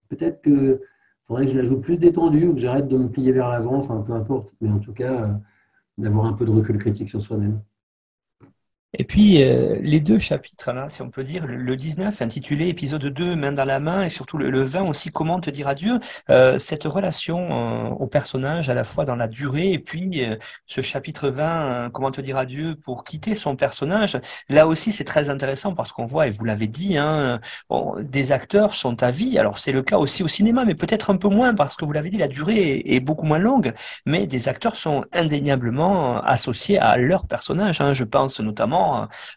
peut-être 0.09 0.41
que 0.41 0.81
faudrait 1.25 1.45
que 1.45 1.51
je 1.51 1.57
la 1.57 1.65
joue 1.65 1.81
plus 1.81 1.97
détendue 1.97 2.47
ou 2.47 2.53
que 2.53 2.59
j'arrête 2.59 2.87
de 2.87 2.97
me 2.97 3.09
plier 3.09 3.31
vers 3.31 3.49
l'avant, 3.49 3.77
enfin 3.77 4.01
peu 4.01 4.13
importe, 4.13 4.55
mais 4.61 4.69
en 4.69 4.79
tout 4.79 4.93
cas, 4.93 5.23
euh, 5.23 5.33
d'avoir 5.97 6.25
un 6.25 6.33
peu 6.33 6.45
de 6.45 6.51
recul 6.51 6.77
critique 6.77 7.09
sur 7.09 7.19
soi-même. 7.19 7.61
Et 8.97 9.03
puis, 9.03 9.43
euh, 9.43 9.77
les 9.81 9.99
deux 9.99 10.17
chapitres, 10.17 10.71
là, 10.71 10.89
si 10.89 11.03
on 11.03 11.11
peut 11.11 11.23
dire, 11.23 11.45
le 11.45 11.77
19 11.77 12.23
intitulé 12.23 12.69
épisode 12.69 13.05
2, 13.05 13.35
main 13.35 13.51
dans 13.51 13.63
la 13.65 13.79
main, 13.79 14.05
et 14.05 14.09
surtout 14.09 14.39
le, 14.39 14.63
20 14.63 14.81
aussi, 14.81 15.11
comment 15.11 15.39
te 15.39 15.51
dire 15.51 15.67
adieu, 15.67 15.99
euh, 16.31 16.57
cette 16.57 16.85
relation 16.85 17.37
euh, 17.51 17.89
au 17.89 18.07
personnage 18.07 18.67
à 18.67 18.73
la 18.73 18.83
fois 18.83 19.05
dans 19.05 19.15
la 19.15 19.27
durée, 19.27 19.73
et 19.73 19.77
puis 19.77 20.23
ce 20.65 20.81
chapitre 20.81 21.29
20, 21.29 21.91
comment 21.93 22.09
te 22.09 22.19
dire 22.19 22.37
adieu 22.37 22.75
pour 22.83 23.03
quitter 23.03 23.35
son 23.35 23.55
personnage, 23.55 24.19
là 24.49 24.65
aussi 24.65 24.91
c'est 24.91 25.03
très 25.03 25.29
intéressant 25.29 25.75
parce 25.75 25.91
qu'on 25.91 26.05
voit, 26.05 26.25
et 26.25 26.31
vous 26.31 26.45
l'avez 26.45 26.67
dit, 26.67 26.97
hein, 26.97 27.39
des 27.99 28.31
acteurs 28.31 28.73
sont 28.73 29.03
à 29.03 29.11
vie, 29.11 29.37
alors 29.37 29.59
c'est 29.59 29.71
le 29.71 29.83
cas 29.83 29.97
aussi 29.97 30.23
au 30.23 30.27
cinéma, 30.27 30.65
mais 30.65 30.75
peut-être 30.75 31.11
un 31.11 31.17
peu 31.17 31.29
moins 31.29 31.53
parce 31.53 31.75
que 31.77 31.85
vous 31.85 31.91
l'avez 31.91 32.09
dit, 32.09 32.17
la 32.17 32.27
durée 32.27 32.81
est, 32.85 32.99
beaucoup 32.99 33.25
moins 33.25 33.39
longue, 33.39 33.73
mais 34.05 34.25
des 34.25 34.49
acteurs 34.49 34.75
sont 34.75 35.05
indéniablement 35.13 36.21
associés 36.23 36.79
à 36.79 36.97
leur 36.97 37.27
personnage, 37.27 37.81
hein. 37.81 37.93
je 37.93 38.03
pense 38.03 38.39
notamment 38.39 38.78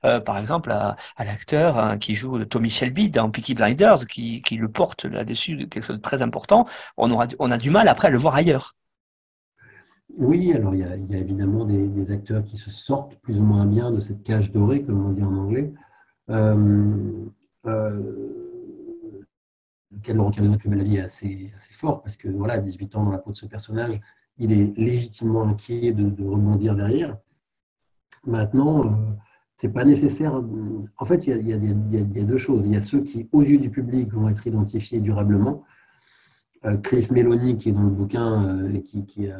euh, 0.05 0.21
par 0.21 0.39
exemple, 0.39 0.71
à, 0.71 0.97
l'acteur 1.19 1.79
hein, 1.79 1.99
qui 1.99 2.15
joue 2.15 2.45
Tommy 2.45 2.71
Shelby 2.71 3.11
dans 3.11 3.31
Peaky 3.31 3.55
Blinders, 3.55 4.07
qui, 4.07 4.43
le 4.51 4.69
porte 4.69 5.05
là-dessus, 5.05 5.69
quelque 5.69 5.85
chose 5.85 5.97
de 5.97 6.03
très 6.03 6.23
important. 6.23 6.67
On, 6.97 7.11
aura, 7.11 7.27
on 7.39 7.51
a 7.51 7.59
du 7.59 7.71
mal 7.71 7.89
après 7.89 8.09
à 8.09 8.11
le 8.11 8.19
voir 8.19 8.35
ailleurs. 8.35 8.77
Oui, 10.19 10.53
alors 10.53 10.75
il 10.75 10.81
y 10.81 11.15
a, 11.15 11.19
évidemment 11.19 11.65
des, 11.65 12.13
acteurs 12.13 12.45
qui 12.45 12.57
se 12.57 12.71
sortent 12.71 13.17
plus 13.17 13.41
ou 13.41 13.45
moins 13.45 13.65
bien 13.65 13.91
de 13.91 14.01
cette 14.01 14.23
cage 14.23 14.53
dorée, 14.53 14.83
comme 14.83 15.07
on 15.07 15.11
dit 15.11 15.23
en 15.23 15.35
anglais. 15.35 15.73
Euh, 16.31 17.27
lequel 19.93 20.17
Laurent 20.17 20.31
Cavino 20.31 20.57
de 20.57 20.75
la 20.75 20.83
vie 20.83 20.97
est 20.97 21.03
assez, 21.03 21.53
assez 21.57 21.73
fort, 21.73 22.03
parce 22.03 22.17
que 22.17 22.29
voilà, 22.29 22.55
à 22.55 22.59
18 22.59 22.97
ans 22.97 23.05
dans 23.05 23.11
la 23.11 23.19
peau 23.19 23.31
de 23.31 23.37
ce 23.37 23.47
personnage, 23.47 24.01
il 24.39 24.53
est 24.53 24.77
légitimement 24.77 25.47
inquiet 25.47 25.93
de, 25.93 26.05
rebondir 26.25 26.75
derrière. 26.75 27.17
Maintenant, 28.25 28.85
euh, 28.85 28.91
c'est 29.63 29.69
pas 29.69 29.85
nécessaire. 29.85 30.43
En 30.99 31.05
fait, 31.05 31.25
il 31.29 31.47
y, 31.47 31.53
a, 31.53 32.25
deux 32.25 32.37
choses. 32.37 32.65
Il 32.65 32.73
y 32.73 32.77
a 32.77 32.81
ceux 32.81 33.01
qui, 33.01 33.29
aux 33.31 33.43
yeux 33.43 33.59
du 33.59 33.71
public, 33.71 34.13
vont 34.13 34.29
être 34.29 34.45
identifiés 34.45 34.99
durablement. 34.99 35.63
Euh, 36.65 36.77
Chris 36.79 37.07
Meloni, 37.13 37.57
qui 37.57 37.69
est 37.69 37.73
dans 37.73 37.85
le 37.85 37.91
bouquin, 37.91 38.59
euh, 38.59 38.75
et 38.75 38.83
qui, 38.83 39.27
est 39.27 39.31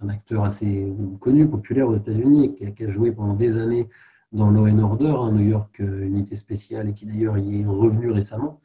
un 0.00 0.08
acteur 0.08 0.44
assez 0.44 0.94
connu, 1.18 1.48
populaire 1.48 1.88
aux 1.88 1.96
États-Unis, 1.96 2.54
qui, 2.54 2.72
qui, 2.72 2.84
a 2.84 2.88
joué 2.88 3.10
pendant 3.10 3.34
des 3.34 3.58
années 3.58 3.88
dans 4.30 4.52
Law 4.52 4.68
and 4.68 4.78
Order, 4.78 5.16
hein, 5.18 5.32
New 5.32 5.48
York, 5.48 5.80
unité 5.80 6.36
spéciale, 6.36 6.90
et 6.90 6.94
qui 6.94 7.06
d'ailleurs 7.06 7.36
y 7.36 7.62
est 7.62 7.66
revenu 7.66 8.12
récemment 8.12 8.60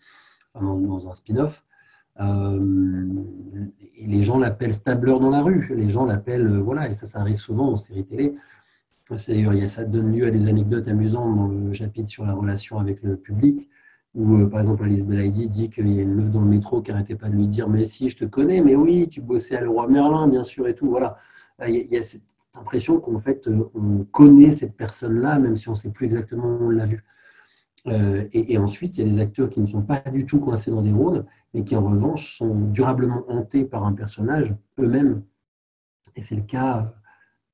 dans, 0.53 1.09
un 1.09 1.15
spin-off. 1.15 1.65
Euh, 2.19 3.07
les 3.99 4.21
gens 4.21 4.37
l'appellent 4.37 4.73
Stabler 4.73 5.17
dans 5.19 5.31
la 5.31 5.41
rue. 5.41 5.73
Les 5.75 5.89
gens 5.89 6.05
l'appellent, 6.05 6.47
euh, 6.47 6.59
voilà, 6.59 6.87
et 6.87 6.93
ça, 6.93 7.07
ça 7.07 7.21
arrive 7.21 7.37
souvent 7.37 7.71
en 7.71 7.77
série 7.77 8.05
télé. 8.05 8.35
D'ailleurs, 9.09 9.69
ça 9.69 9.85
donne 9.85 10.11
lieu 10.15 10.27
à 10.27 10.31
des 10.31 10.47
anecdotes 10.47 10.87
amusantes 10.87 11.35
dans 11.35 11.47
le 11.47 11.73
chapitre 11.73 12.09
sur 12.09 12.25
la 12.25 12.33
relation 12.33 12.79
avec 12.79 13.01
le 13.01 13.17
public, 13.17 13.69
où, 14.13 14.37
euh, 14.37 14.47
par 14.47 14.59
exemple, 14.59 14.83
Alice 14.83 15.03
Belaïdi 15.03 15.47
dit 15.47 15.69
qu'il 15.69 15.87
y 15.87 15.99
a 15.99 16.03
une 16.03 16.13
meuf 16.13 16.29
dans 16.29 16.41
le 16.41 16.47
métro 16.47 16.81
qui 16.81 16.91
n'arrêtait 16.91 17.15
pas 17.15 17.29
de 17.29 17.35
lui 17.35 17.47
dire 17.47 17.69
Mais 17.69 17.85
si, 17.85 18.09
je 18.09 18.17
te 18.17 18.25
connais, 18.25 18.61
mais 18.61 18.75
oui, 18.75 19.07
tu 19.09 19.21
bossais 19.21 19.55
à 19.55 19.61
Leroy 19.61 19.87
Merlin, 19.87 20.27
bien 20.27 20.43
sûr, 20.43 20.67
et 20.67 20.75
tout. 20.75 20.89
Voilà. 20.89 21.17
Il 21.67 21.87
y 21.91 21.97
a, 21.97 22.01
cette 22.01 22.23
impression 22.55 22.99
qu'en 22.99 23.19
fait, 23.19 23.49
on 23.75 24.05
connaît 24.05 24.51
cette 24.51 24.75
personne-là, 24.75 25.39
même 25.39 25.57
si 25.57 25.69
on 25.69 25.73
ne 25.73 25.77
sait 25.77 25.91
plus 25.91 26.05
exactement 26.05 26.47
où 26.47 26.65
on 26.65 26.69
l'a 26.69 26.85
vue. 26.85 27.03
Euh, 27.87 28.27
et, 28.33 28.57
ensuite, 28.57 28.97
il 28.97 29.07
y 29.07 29.09
a 29.09 29.13
des 29.13 29.19
acteurs 29.21 29.49
qui 29.49 29.61
ne 29.61 29.65
sont 29.65 29.81
pas 29.81 29.99
du 30.11 30.25
tout 30.25 30.39
coincés 30.39 30.71
dans 30.71 30.81
des 30.81 30.91
rôles, 30.91 31.25
mais 31.53 31.63
qui 31.63 31.75
en 31.75 31.83
revanche 31.83 32.37
sont 32.37 32.53
durablement 32.71 33.23
hantés 33.27 33.65
par 33.65 33.85
un 33.85 33.93
personnage 33.93 34.55
eux-mêmes. 34.79 35.23
Et 36.15 36.21
c'est 36.21 36.35
le 36.35 36.41
cas 36.41 36.93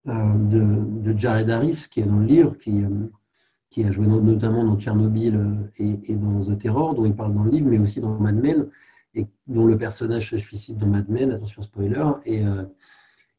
euh, 0.07 0.35
de, 0.35 1.17
Jared 1.17 1.49
Harris, 1.49 1.87
qui 1.89 2.01
est 2.01 2.05
dans 2.05 2.19
le 2.19 2.25
livre, 2.25 2.57
qui, 2.57 2.83
euh, 2.83 2.89
qui 3.69 3.83
a 3.83 3.91
joué 3.91 4.07
notamment 4.07 4.63
dans 4.63 4.77
Tchernobyl 4.77 5.69
et, 5.77 6.15
dans 6.15 6.43
The 6.43 6.57
Terror, 6.57 6.95
dont 6.95 7.05
il 7.05 7.15
parle 7.15 7.33
dans 7.33 7.43
le 7.43 7.51
livre, 7.51 7.69
mais 7.69 7.79
aussi 7.79 7.99
dans 7.99 8.17
Mad 8.19 8.35
Men, 8.35 8.67
et 9.13 9.27
dont 9.47 9.65
le 9.65 9.77
personnage 9.77 10.29
se 10.29 10.37
suicide 10.37 10.77
dans 10.77 10.87
Mad 10.87 11.09
Men, 11.09 11.31
attention 11.31 11.61
spoiler, 11.61 12.05
et, 12.25 12.43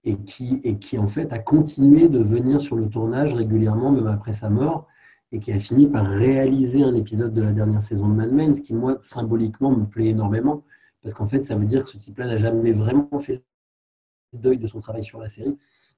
et, 0.04 0.16
qui, 0.18 0.60
et 0.64 0.78
qui 0.78 0.98
en 0.98 1.06
fait 1.06 1.32
a 1.32 1.38
continué 1.38 2.08
de 2.08 2.18
venir 2.18 2.60
sur 2.60 2.76
le 2.76 2.88
tournage 2.88 3.34
régulièrement, 3.34 3.92
même 3.92 4.06
après 4.06 4.32
sa 4.32 4.50
mort 4.50 4.86
et 5.32 5.40
qui 5.40 5.52
a 5.52 5.58
fini 5.58 5.86
par 5.86 6.06
réaliser 6.06 6.82
un 6.82 6.94
épisode 6.94 7.34
de 7.34 7.42
la 7.42 7.52
dernière 7.52 7.82
saison 7.82 8.08
de 8.08 8.14
Mad 8.14 8.32
Men, 8.32 8.54
ce 8.54 8.62
qui, 8.62 8.74
moi, 8.74 8.98
symboliquement, 9.02 9.70
me 9.70 9.84
plaît 9.84 10.08
énormément, 10.08 10.64
parce 11.02 11.14
qu'en 11.14 11.26
fait, 11.26 11.42
ça 11.44 11.56
veut 11.56 11.66
dire 11.66 11.82
que 11.82 11.88
ce 11.88 11.98
type-là 11.98 12.26
n'a 12.26 12.38
jamais 12.38 12.72
vraiment 12.72 13.18
fait 13.18 13.42
deuil 14.32 14.58
de 14.58 14.66
son 14.66 14.80
travail 14.80 15.04
sur 15.04 15.18
la 15.20 15.28
série, 15.28 15.56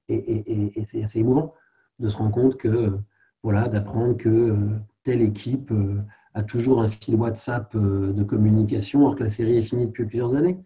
et, 0.09 0.83
c'est 0.85 1.03
assez 1.03 1.19
émouvant 1.19 1.53
de 1.99 2.07
se 2.07 2.17
rendre 2.17 2.31
compte 2.31 2.57
que, 2.57 2.97
voilà, 3.43 3.67
d'apprendre 3.67 4.15
que 4.15 4.29
euh, 4.29 4.57
telle 5.03 5.21
équipe 5.21 5.71
euh, 5.71 6.01
a 6.33 6.43
toujours 6.43 6.81
un 6.81 6.87
fil 6.87 7.15
WhatsApp 7.15 7.73
euh, 7.75 8.13
de 8.13 8.23
communication, 8.23 9.01
alors 9.01 9.15
que 9.15 9.23
la 9.23 9.29
série 9.29 9.57
est 9.57 9.61
finie 9.61 9.87
depuis 9.87 10.05
plusieurs 10.05 10.35
années, 10.35 10.57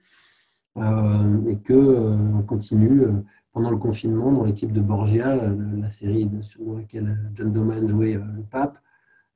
et 0.76 1.58
qu'on 1.68 2.44
continue 2.48 3.06
pendant 3.54 3.70
le 3.70 3.78
confinement 3.78 4.32
dans 4.32 4.44
l'équipe 4.44 4.74
de 4.74 4.82
Borgia, 4.82 5.36
la 5.36 5.90
série 5.92 6.26
de, 6.26 6.42
sur 6.42 6.76
laquelle 6.76 7.18
John 7.36 7.54
Doman 7.54 7.88
jouait 7.88 8.16
euh, 8.16 8.24
le 8.36 8.42
pape, 8.42 8.80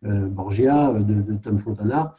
euh, 0.05 0.27
Borgia 0.27 0.89
euh, 0.89 1.03
de, 1.03 1.35
Tom 1.35 1.59
Fontana, 1.59 2.15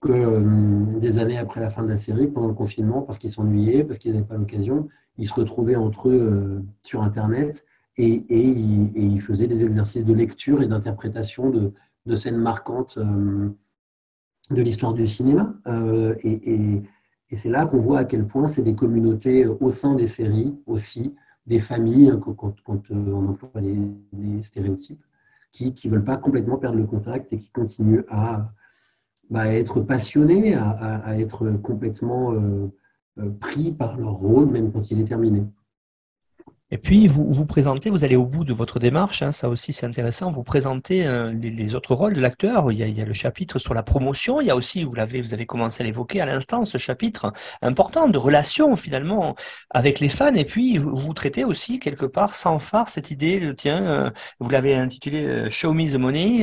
que 0.00 0.98
des 0.98 1.18
années 1.18 1.36
après 1.36 1.60
la 1.60 1.68
fin 1.68 1.82
de 1.82 1.88
la 1.88 1.96
série, 1.96 2.26
pendant 2.26 2.48
le 2.48 2.54
confinement, 2.54 3.02
parce 3.02 3.18
qu'ils 3.18 3.30
s'ennuyaient, 3.30 3.84
parce 3.84 3.98
qu'ils 3.98 4.12
n'avaient 4.12 4.24
pas 4.24 4.36
l'occasion, 4.36 4.88
ils 5.20 5.28
se 5.28 5.34
retrouvaient 5.34 5.76
entre 5.76 6.08
eux 6.08 6.64
sur 6.82 7.02
Internet 7.02 7.64
et, 7.96 8.24
ils, 8.28 9.20
faisaient 9.20 9.46
des 9.46 9.64
exercices 9.64 10.04
de 10.04 10.14
lecture 10.14 10.62
et 10.62 10.66
d'interprétation 10.66 11.50
de, 11.50 11.72
scènes 12.16 12.38
marquantes 12.38 12.98
de 12.98 14.62
l'histoire 14.62 14.94
du 14.94 15.06
cinéma. 15.06 15.54
et, 16.24 16.82
et 17.30 17.36
c'est 17.36 17.48
là 17.48 17.66
qu'on 17.66 17.80
voit 17.80 18.00
à 18.00 18.04
quel 18.04 18.26
point 18.26 18.48
c'est 18.48 18.62
des 18.62 18.74
communautés 18.74 19.46
au 19.46 19.70
sein 19.70 19.94
des 19.94 20.06
séries 20.06 20.56
aussi, 20.66 21.14
des 21.46 21.60
familles, 21.60 22.10
hein, 22.10 22.20
quand, 22.20 22.90
euh, 22.90 23.12
on 23.12 23.28
emploie 23.28 23.60
les, 23.60 24.42
stéréotypes, 24.42 25.02
qui 25.52 25.72
ne 25.84 25.90
veulent 25.90 26.04
pas 26.04 26.16
complètement 26.16 26.58
perdre 26.58 26.78
le 26.78 26.86
contact 26.86 27.32
et 27.32 27.36
qui 27.36 27.50
continuent 27.50 28.04
à, 28.08 28.52
bah, 29.30 29.52
être 29.52 29.80
passionnés, 29.80 30.54
à, 30.54 31.18
être 31.18 31.50
complètement 31.52 32.32
euh, 32.32 32.38
euh, 32.38 32.68
pris 33.40 33.72
par 33.72 33.96
leur 33.96 34.12
rôle, 34.12 34.46
même 34.46 34.72
quand 34.72 34.90
il 34.90 35.00
est 35.00 35.04
terminé. 35.04 35.42
Et 36.72 36.78
puis, 36.78 37.08
vous 37.08 37.26
vous 37.32 37.46
présentez, 37.46 37.90
vous 37.90 38.04
allez 38.04 38.14
au 38.14 38.26
bout 38.26 38.44
de 38.44 38.52
votre 38.52 38.78
démarche, 38.78 39.22
hein, 39.22 39.32
ça 39.32 39.48
aussi 39.48 39.72
c'est 39.72 39.86
intéressant, 39.86 40.30
vous 40.30 40.44
présentez 40.44 41.04
euh, 41.04 41.32
les, 41.32 41.74
autres 41.74 41.96
rôles 41.96 42.14
de 42.14 42.20
l'acteur. 42.20 42.70
Il, 42.70 42.78
il, 42.80 42.96
y 42.96 43.02
a 43.02 43.04
le 43.04 43.12
chapitre 43.12 43.58
sur 43.58 43.74
la 43.74 43.82
promotion, 43.82 44.40
il 44.40 44.46
y 44.46 44.50
a 44.50 44.56
aussi, 44.56 44.84
vous 44.84 44.94
l'avez, 44.94 45.20
vous 45.20 45.34
avez 45.34 45.46
commencé 45.46 45.82
à 45.82 45.86
l'évoquer 45.86 46.20
à 46.20 46.26
l'instant, 46.26 46.64
ce 46.64 46.78
chapitre 46.78 47.32
important 47.60 48.08
de 48.08 48.16
relation 48.18 48.76
finalement 48.76 49.34
avec 49.70 49.98
les 49.98 50.08
fans. 50.08 50.34
Et 50.34 50.44
puis, 50.44 50.78
vous, 50.78 51.12
traitez 51.12 51.44
aussi 51.44 51.80
quelque 51.80 52.06
part 52.06 52.36
sans 52.36 52.60
phare 52.60 52.88
cette 52.88 53.10
idée, 53.10 53.52
tiens, 53.58 53.82
euh, 53.82 54.10
vous 54.38 54.48
l'avez 54.48 54.76
intitulé 54.76 55.26
euh, 55.26 55.50
Show 55.50 55.72
me 55.72 55.90
the 55.90 55.96
money 55.96 56.42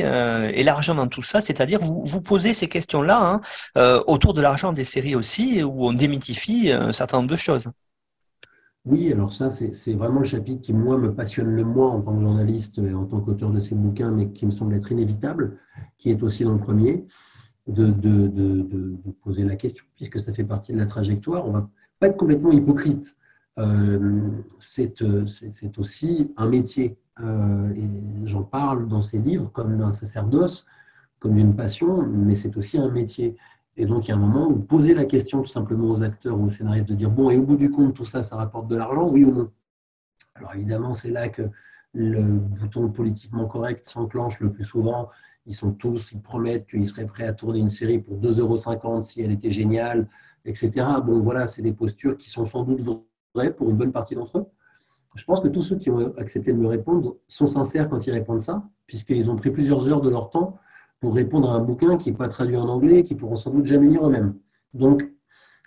et 0.54 0.64
l'argent 0.64 0.96
dans 0.96 1.08
tout 1.08 1.24
ça, 1.24 1.40
c'est-à-dire 1.40 1.80
vous, 1.80 2.04
vous 2.06 2.22
posez 2.22 2.54
ces 2.54 2.68
questions-là 2.68 3.42
hein, 3.76 4.02
autour 4.08 4.34
de 4.34 4.42
l'argent 4.42 4.74
des 4.74 4.84
séries 4.84 5.16
aussi, 5.16 5.64
où 5.64 5.88
on 5.88 5.94
démythifie 5.94 6.72
un 6.72 6.92
certain 6.92 7.18
nombre 7.18 7.30
de 7.30 7.38
choses. 7.38 7.72
Oui, 8.88 9.12
alors 9.12 9.34
ça, 9.34 9.50
c'est 9.50 9.94
vraiment 9.96 10.20
le 10.20 10.26
chapitre 10.26 10.62
qui, 10.62 10.72
moi, 10.72 10.98
me 10.98 11.14
passionne 11.14 11.54
le 11.54 11.66
moins 11.66 11.90
en 11.90 12.02
tant 12.02 12.16
que 12.16 12.22
journaliste 12.22 12.78
et 12.78 12.94
en 12.94 13.06
tant 13.06 13.20
qu'auteur 13.20 13.52
de 13.52 13.60
ces 13.60 13.76
bouquins, 13.76 14.12
mais 14.12 14.30
qui 14.32 14.46
me 14.46 14.52
semble 14.52 14.76
être 14.76 14.90
inévitable, 14.94 15.58
qui 15.98 16.10
est 16.10 16.24
aussi 16.24 16.46
dans 16.46 16.54
le 16.54 16.60
premier, 16.60 17.06
de, 17.68 18.96
poser 19.22 19.44
la 19.44 19.58
question, 19.58 19.84
puisque 19.96 20.22
ça 20.22 20.32
fait 20.32 20.46
partie 20.46 20.72
de 20.72 20.78
la 20.78 20.86
trajectoire. 20.86 21.46
On 21.46 21.50
ne 21.50 21.54
va 21.60 21.70
pas 22.00 22.08
être 22.08 22.16
complètement 22.16 22.52
hypocrite. 22.52 23.18
Euh, 23.60 24.30
c'est 24.60 25.02
aussi 25.78 26.34
un 26.38 26.48
métier. 26.48 26.98
Euh, 27.20 27.74
et 27.76 27.90
j'en 28.24 28.44
parle 28.44 28.88
dans 28.88 29.02
ces 29.02 29.18
livres 29.18 29.52
comme 29.52 29.78
d'un 29.78 29.92
sacerdoce, 29.92 30.66
comme 31.20 31.36
d'une 31.36 31.58
passion, 31.58 32.08
mais 32.08 32.36
c'est 32.36 32.56
aussi 32.56 32.78
un 32.78 32.90
métier. 32.90 33.36
Et 33.78 33.86
donc, 33.86 34.08
il 34.08 34.10
y 34.10 34.12
a 34.12 34.16
un 34.16 34.20
moment 34.20 34.48
où 34.48 34.58
poser 34.58 34.96
la 34.96 35.06
question 35.06 35.42
tout 35.42 35.48
simplement 35.48 35.88
aux 35.88 36.02
acteurs 36.02 36.40
ou 36.40 36.46
aux 36.46 36.50
scénaristes 36.50 36.90
de 36.90 36.96
dire 36.96 37.12
bon, 37.12 37.30
et 37.30 37.38
au 37.38 37.44
bout 37.44 37.58
du 37.58 37.70
compte, 37.70 37.94
tout 37.94 38.06
ça, 38.06 38.24
ça 38.24 38.36
rapporte 38.36 38.68
de 38.68 38.76
l'argent, 38.76 39.08
oui 39.08 39.24
ou 39.24 39.32
non? 39.32 39.52
Alors, 40.34 40.56
évidemment, 40.56 40.94
c'est 40.96 41.12
là 41.12 41.30
que 41.30 41.44
le 41.94 42.24
bouton 42.24 42.90
politiquement 42.90 43.46
correct 43.46 43.88
s'enclenche 43.88 44.40
le 44.40 44.52
plus 44.52 44.66
souvent. 44.66 45.10
Ils 45.46 45.54
sont 45.54 45.72
tous, 45.72 46.12
ils 46.12 46.22
promettent 46.22 46.68
qu'ils 46.68 46.88
seraient 46.88 47.06
prêts 47.06 47.26
à 47.26 47.34
tourner 47.34 47.60
une 47.60 47.70
série 47.70 48.00
pour 48.00 48.18
2,50 48.18 48.40
euros 48.40 49.04
si 49.04 49.22
elle 49.22 49.32
était 49.32 49.52
géniale, 49.52 50.10
etc. 50.44 50.72
Bon, 51.06 51.22
voilà, 51.22 51.46
c'est 51.48 51.62
des 51.62 51.74
postures 51.74 52.18
qui 52.18 52.30
sont 52.30 52.46
sans 52.46 52.64
doute 52.64 52.82
vraies 53.36 53.54
pour 53.54 53.70
une 53.70 53.78
bonne 53.78 53.92
partie 53.92 54.16
d'entre 54.16 54.40
eux. 54.40 54.46
Je 55.16 55.24
pense 55.24 55.40
que 55.40 55.48
tous 55.48 55.62
ceux 55.62 55.78
qui 55.78 55.90
ont 55.90 56.14
accepté 56.18 56.52
de 56.52 56.58
me 56.58 56.68
répondre 56.68 57.16
sont 57.28 57.48
sincères 57.48 57.90
quand 57.90 58.06
ils 58.06 58.12
répondent 58.12 58.42
ça, 58.42 58.68
puisqu'ils 58.88 59.30
ont 59.30 59.36
pris 59.36 59.52
plusieurs 59.52 59.88
heures 59.88 60.02
de 60.02 60.10
leur 60.10 60.30
temps 60.30 60.58
pour 61.00 61.16
répondre 61.16 61.52
à 61.52 61.56
un 61.56 61.60
bouquin 61.60 61.98
qui 61.98 62.12
n'est 62.12 62.18
pas 62.18 62.28
traduit 62.28 62.58
en 62.58 62.68
anglais, 62.68 63.04
qui 63.04 63.16
pourront 63.16 63.36
sans 63.36 63.52
doute 63.52 63.66
jamais 63.66 63.88
lire 63.88 64.06
eux-mêmes. 64.08 64.36
Donc, 64.74 65.10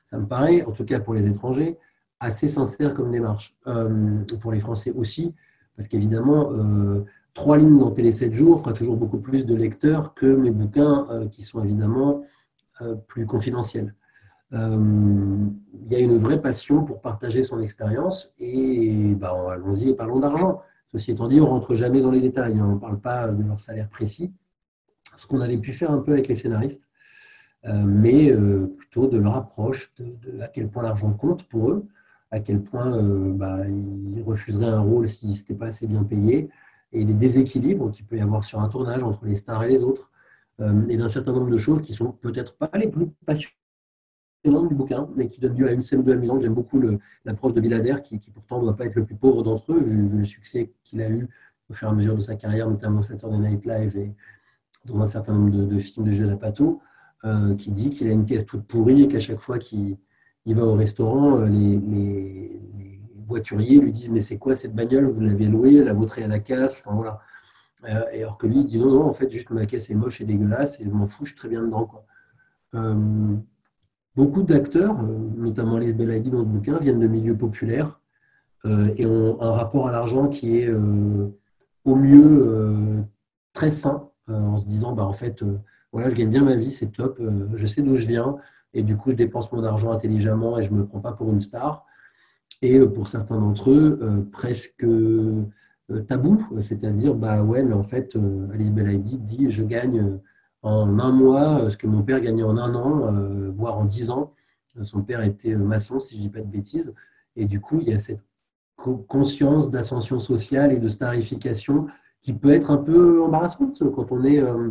ça 0.06 0.18
me 0.18 0.26
paraît, 0.26 0.62
en 0.64 0.72
tout 0.72 0.84
cas 0.84 1.00
pour 1.00 1.14
les 1.14 1.26
étrangers, 1.28 1.78
assez 2.18 2.48
sincère 2.48 2.94
comme 2.94 3.10
démarche. 3.10 3.56
Euh, 3.66 4.24
pour 4.40 4.52
les 4.52 4.60
Français 4.60 4.92
aussi, 4.92 5.34
parce 5.76 5.88
qu'évidemment, 5.88 6.52
euh, 6.52 7.04
trois 7.32 7.56
lignes 7.56 7.78
dans 7.78 7.90
Télé 7.90 8.12
7 8.12 8.34
jours 8.34 8.60
fera 8.60 8.72
toujours 8.72 8.96
beaucoup 8.96 9.18
plus 9.18 9.46
de 9.46 9.54
lecteurs 9.54 10.14
que 10.14 10.26
mes 10.26 10.50
bouquins 10.50 11.06
euh, 11.10 11.28
qui 11.28 11.42
sont 11.42 11.62
évidemment 11.64 12.22
plus 13.08 13.26
confidentiels. 13.26 13.94
Il 14.52 14.58
y 15.90 15.94
a 15.94 15.98
une 15.98 16.16
vraie 16.16 16.40
passion 16.40 16.82
pour 16.82 17.02
partager 17.02 17.42
son 17.42 17.60
expérience 17.60 18.32
et 18.38 19.14
bah, 19.14 19.36
allons-y 19.50 19.90
et 19.90 19.94
parlons 19.94 20.18
d'argent. 20.18 20.62
Ceci 20.90 21.10
étant 21.10 21.28
dit, 21.28 21.42
on 21.42 21.44
ne 21.44 21.50
rentre 21.50 21.74
jamais 21.74 22.00
dans 22.00 22.10
les 22.10 22.22
détails, 22.22 22.58
hein. 22.58 22.66
on 22.66 22.74
ne 22.76 22.80
parle 22.80 22.98
pas 22.98 23.28
de 23.28 23.42
leur 23.42 23.60
salaire 23.60 23.90
précis 23.90 24.32
ce 25.16 25.26
qu'on 25.26 25.40
avait 25.40 25.58
pu 25.58 25.72
faire 25.72 25.90
un 25.90 25.98
peu 25.98 26.12
avec 26.12 26.28
les 26.28 26.34
scénaristes, 26.34 26.82
euh, 27.66 27.84
mais 27.84 28.30
euh, 28.30 28.66
plutôt 28.78 29.06
de 29.06 29.18
leur 29.18 29.36
approche, 29.36 29.92
de, 29.98 30.40
à 30.40 30.48
quel 30.48 30.68
point 30.68 30.82
l'argent 30.82 31.12
compte 31.12 31.44
pour 31.44 31.70
eux, 31.70 31.86
à 32.30 32.40
quel 32.40 32.62
point 32.62 32.96
euh, 32.96 33.32
bah, 33.32 33.68
ils 33.68 34.22
refuseraient 34.22 34.66
un 34.68 34.80
rôle 34.80 35.08
si 35.08 35.34
ce 35.34 35.40
n'était 35.42 35.54
pas 35.54 35.66
assez 35.66 35.86
bien 35.86 36.04
payé, 36.04 36.48
et 36.92 37.04
les 37.04 37.14
déséquilibres 37.14 37.90
qu'il 37.90 38.06
peut 38.06 38.16
y 38.16 38.20
avoir 38.20 38.44
sur 38.44 38.60
un 38.60 38.68
tournage 38.68 39.02
entre 39.02 39.24
les 39.26 39.36
stars 39.36 39.62
et 39.64 39.68
les 39.68 39.84
autres, 39.84 40.10
et 40.90 40.98
d'un 40.98 41.08
certain 41.08 41.32
nombre 41.32 41.48
de 41.48 41.56
choses 41.56 41.80
qui 41.80 41.94
sont 41.94 42.12
peut-être 42.12 42.54
pas 42.54 42.70
les 42.74 42.88
plus 42.88 43.06
passionnantes 43.24 44.68
du 44.68 44.74
bouquin, 44.74 45.08
mais 45.16 45.26
qui 45.26 45.40
donnent 45.40 45.56
lieu 45.56 45.66
à 45.66 45.72
une 45.72 45.80
scène 45.80 46.02
de 46.02 46.12
amusante. 46.12 46.42
J'aime 46.42 46.52
beaucoup 46.52 46.82
l'approche 47.24 47.54
de 47.54 47.62
Bilader, 47.62 48.02
qui, 48.04 48.18
qui 48.18 48.30
pourtant 48.30 48.58
ne 48.58 48.64
doit 48.64 48.76
pas 48.76 48.84
être 48.84 48.94
le 48.94 49.06
plus 49.06 49.14
pauvre 49.14 49.42
d'entre 49.42 49.72
eux, 49.72 49.80
vu, 49.80 50.18
le 50.18 50.24
succès 50.24 50.70
qu'il 50.84 51.00
a 51.00 51.08
eu 51.08 51.26
au 51.70 51.72
fur 51.72 51.88
et 51.88 51.90
à 51.92 51.94
mesure 51.94 52.14
de 52.14 52.20
sa 52.20 52.36
carrière, 52.36 52.68
notamment 52.68 53.00
Saturday 53.00 53.38
Night 53.38 53.64
Live 53.64 54.12
dans 54.84 55.00
un 55.00 55.06
certain 55.06 55.34
nombre 55.34 55.50
de, 55.50 55.78
films 55.78 56.06
de 56.06 56.10
Judd 56.10 56.30
Apatow, 56.30 56.80
qui 57.58 57.70
dit 57.70 57.90
qu'il 57.90 58.08
a 58.08 58.12
une 58.12 58.24
caisse 58.24 58.46
toute 58.46 58.66
pourrie 58.66 59.02
et 59.02 59.08
qu'à 59.08 59.18
chaque 59.18 59.40
fois 59.40 59.58
qu'il 59.58 59.98
va 60.46 60.64
au 60.64 60.74
restaurant, 60.74 61.36
les, 61.38 62.60
voituriers 63.26 63.78
lui 63.78 63.92
disent 63.92 64.10
Mais 64.10 64.22
c'est 64.22 64.38
quoi 64.38 64.56
cette 64.56 64.74
bagnole? 64.74 65.06
Vous 65.06 65.20
l'avez 65.20 65.46
louée, 65.46 65.82
la 65.84 65.92
vôtre 65.92 66.18
est 66.18 66.24
à 66.24 66.28
la 66.28 66.40
casse. 66.40 66.82
Enfin, 66.84 66.96
voilà. 66.96 67.20
et 68.12 68.22
alors 68.22 68.38
que 68.38 68.46
lui, 68.46 68.60
il 68.60 68.66
dit 68.66 68.78
Non, 68.78 68.90
non, 68.90 69.04
en 69.04 69.12
fait, 69.12 69.30
juste 69.30 69.50
ma 69.50 69.66
caisse 69.66 69.90
est 69.90 69.94
moche 69.94 70.20
et 70.20 70.24
dégueulasse 70.24 70.80
et 70.80 70.84
je 70.84 70.90
m'en 70.90 71.06
fous, 71.06 71.24
je 71.24 71.30
suis 71.30 71.38
très 71.38 71.48
bien 71.48 71.62
dedans. 71.62 71.86
Quoi. 71.86 72.04
beaucoup 74.16 74.42
d'acteurs, 74.42 75.02
notamment 75.02 75.78
les 75.78 75.92
Belaïdi 75.92 76.30
dans 76.30 76.40
ce 76.40 76.46
bouquin, 76.46 76.78
viennent 76.78 77.00
de 77.00 77.06
milieux 77.06 77.36
populaires 77.36 78.00
euh, 78.66 78.92
et 78.96 79.06
ont 79.06 79.40
un 79.40 79.52
rapport 79.52 79.88
à 79.88 79.92
l'argent 79.92 80.28
qui 80.28 80.58
est 80.58 80.68
euh, 80.68 81.28
au 81.84 81.94
mieux 81.94 82.46
euh, 82.46 83.00
très 83.54 83.70
sain, 83.70 84.09
en 84.28 84.58
se 84.58 84.66
disant 84.66 84.92
bah, 84.92 85.04
en 85.04 85.12
fait, 85.12 85.44
voilà, 85.92 86.10
je 86.10 86.14
gagne 86.14 86.30
bien 86.30 86.44
ma 86.44 86.54
vie, 86.54 86.70
c'est 86.70 86.92
top, 86.92 87.20
je 87.54 87.66
sais 87.66 87.82
d'où 87.82 87.96
je 87.96 88.06
viens, 88.06 88.36
et 88.74 88.82
du 88.82 88.96
coup, 88.96 89.10
je 89.10 89.16
dépense 89.16 89.50
mon 89.52 89.64
argent 89.64 89.90
intelligemment 89.90 90.58
et 90.58 90.62
je 90.62 90.70
ne 90.70 90.78
me 90.78 90.86
prends 90.86 91.00
pas 91.00 91.12
pour 91.12 91.30
une 91.30 91.40
star. 91.40 91.84
Et 92.62 92.78
pour 92.80 93.08
certains 93.08 93.38
d'entre 93.38 93.70
eux, 93.70 94.28
presque 94.32 94.86
tabou, 96.06 96.46
c'est-à-dire, 96.60 97.14
bah 97.14 97.42
ouais, 97.42 97.64
mais 97.64 97.72
en 97.74 97.82
fait, 97.82 98.16
Alice 98.52 98.70
Belaïdi 98.70 99.18
dit, 99.18 99.50
je 99.50 99.62
gagne 99.64 100.20
en 100.62 100.98
un 100.98 101.10
mois 101.10 101.70
ce 101.70 101.76
que 101.76 101.86
mon 101.86 102.02
père 102.02 102.20
gagnait 102.20 102.42
en 102.42 102.56
un 102.56 102.74
an, 102.74 103.50
voire 103.56 103.78
en 103.78 103.84
dix 103.84 104.10
ans. 104.10 104.34
Son 104.82 105.02
père 105.02 105.22
était 105.22 105.56
maçon, 105.56 105.98
si 105.98 106.14
je 106.14 106.18
ne 106.18 106.24
dis 106.24 106.28
pas 106.28 106.40
de 106.40 106.46
bêtises. 106.46 106.94
Et 107.34 107.46
du 107.46 107.60
coup, 107.60 107.78
il 107.80 107.88
y 107.88 107.94
a 107.94 107.98
cette 107.98 108.20
conscience 109.08 109.70
d'ascension 109.70 110.20
sociale 110.20 110.72
et 110.72 110.78
de 110.78 110.88
starification 110.88 111.88
qui 112.22 112.32
peut 112.32 112.52
être 112.52 112.70
un 112.70 112.76
peu 112.76 113.22
embarrassante 113.22 113.82
quand 113.94 114.12
on 114.12 114.24
est 114.24 114.40
euh, 114.40 114.70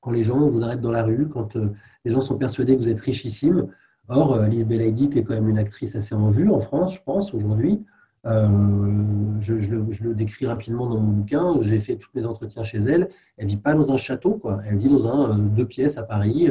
quand 0.00 0.10
les 0.10 0.22
gens 0.22 0.46
vous 0.48 0.62
arrêtent 0.62 0.82
dans 0.82 0.90
la 0.90 1.02
rue, 1.02 1.28
quand 1.28 1.56
euh, 1.56 1.70
les 2.04 2.12
gens 2.12 2.20
sont 2.20 2.36
persuadés 2.36 2.76
que 2.76 2.82
vous 2.82 2.88
êtes 2.88 3.00
richissime. 3.00 3.68
Or, 4.08 4.34
euh, 4.34 4.46
Lise 4.46 4.66
Belaïdi, 4.66 5.08
qui 5.08 5.18
est 5.18 5.24
quand 5.24 5.32
même 5.32 5.48
une 5.48 5.58
actrice 5.58 5.96
assez 5.96 6.14
en 6.14 6.28
vue 6.28 6.50
en 6.50 6.60
France, 6.60 6.94
je 6.94 7.00
pense, 7.02 7.32
aujourd'hui, 7.32 7.82
je, 8.26 9.52
le, 9.52 10.14
décris 10.14 10.46
rapidement 10.46 10.86
dans 10.86 10.98
mon 10.98 11.12
bouquin, 11.12 11.58
j'ai 11.62 11.80
fait 11.80 11.96
tous 11.96 12.10
mes 12.14 12.24
entretiens 12.24 12.64
chez 12.64 12.78
elle, 12.78 13.08
elle 13.36 13.46
vit 13.46 13.56
pas 13.56 13.74
dans 13.74 13.92
un 13.92 13.96
château, 13.96 14.32
quoi. 14.32 14.60
elle 14.66 14.76
vit 14.76 14.88
dans 14.88 15.06
un 15.06 15.38
deux 15.38 15.66
pièces 15.66 15.98
à 15.98 16.02
Paris, 16.02 16.48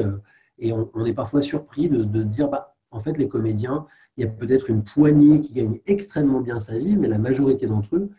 et 0.60 0.71
on, 0.71 1.06
est 1.06 1.13
parfois 1.13 1.41
surpris 1.41 1.89
de, 1.89 2.03
de 2.03 2.21
se 2.21 2.27
dire, 2.27 2.47
bah, 2.47 2.75
en 2.91 2.99
fait, 2.99 3.17
les 3.17 3.27
comédiens, 3.27 3.88
il 4.17 4.23
y 4.23 4.27
a 4.27 4.29
peut-être 4.29 4.69
une 4.69 4.84
poignée 4.84 5.41
qui 5.41 5.53
gagne 5.53 5.79
extrêmement 5.86 6.41
bien 6.41 6.60
sa 6.60 6.77
vie, 6.77 6.95
mais 6.95 7.08
la 7.08 7.17
majorité 7.17 7.65
d'entre 7.65 7.95
eux, 7.95 8.12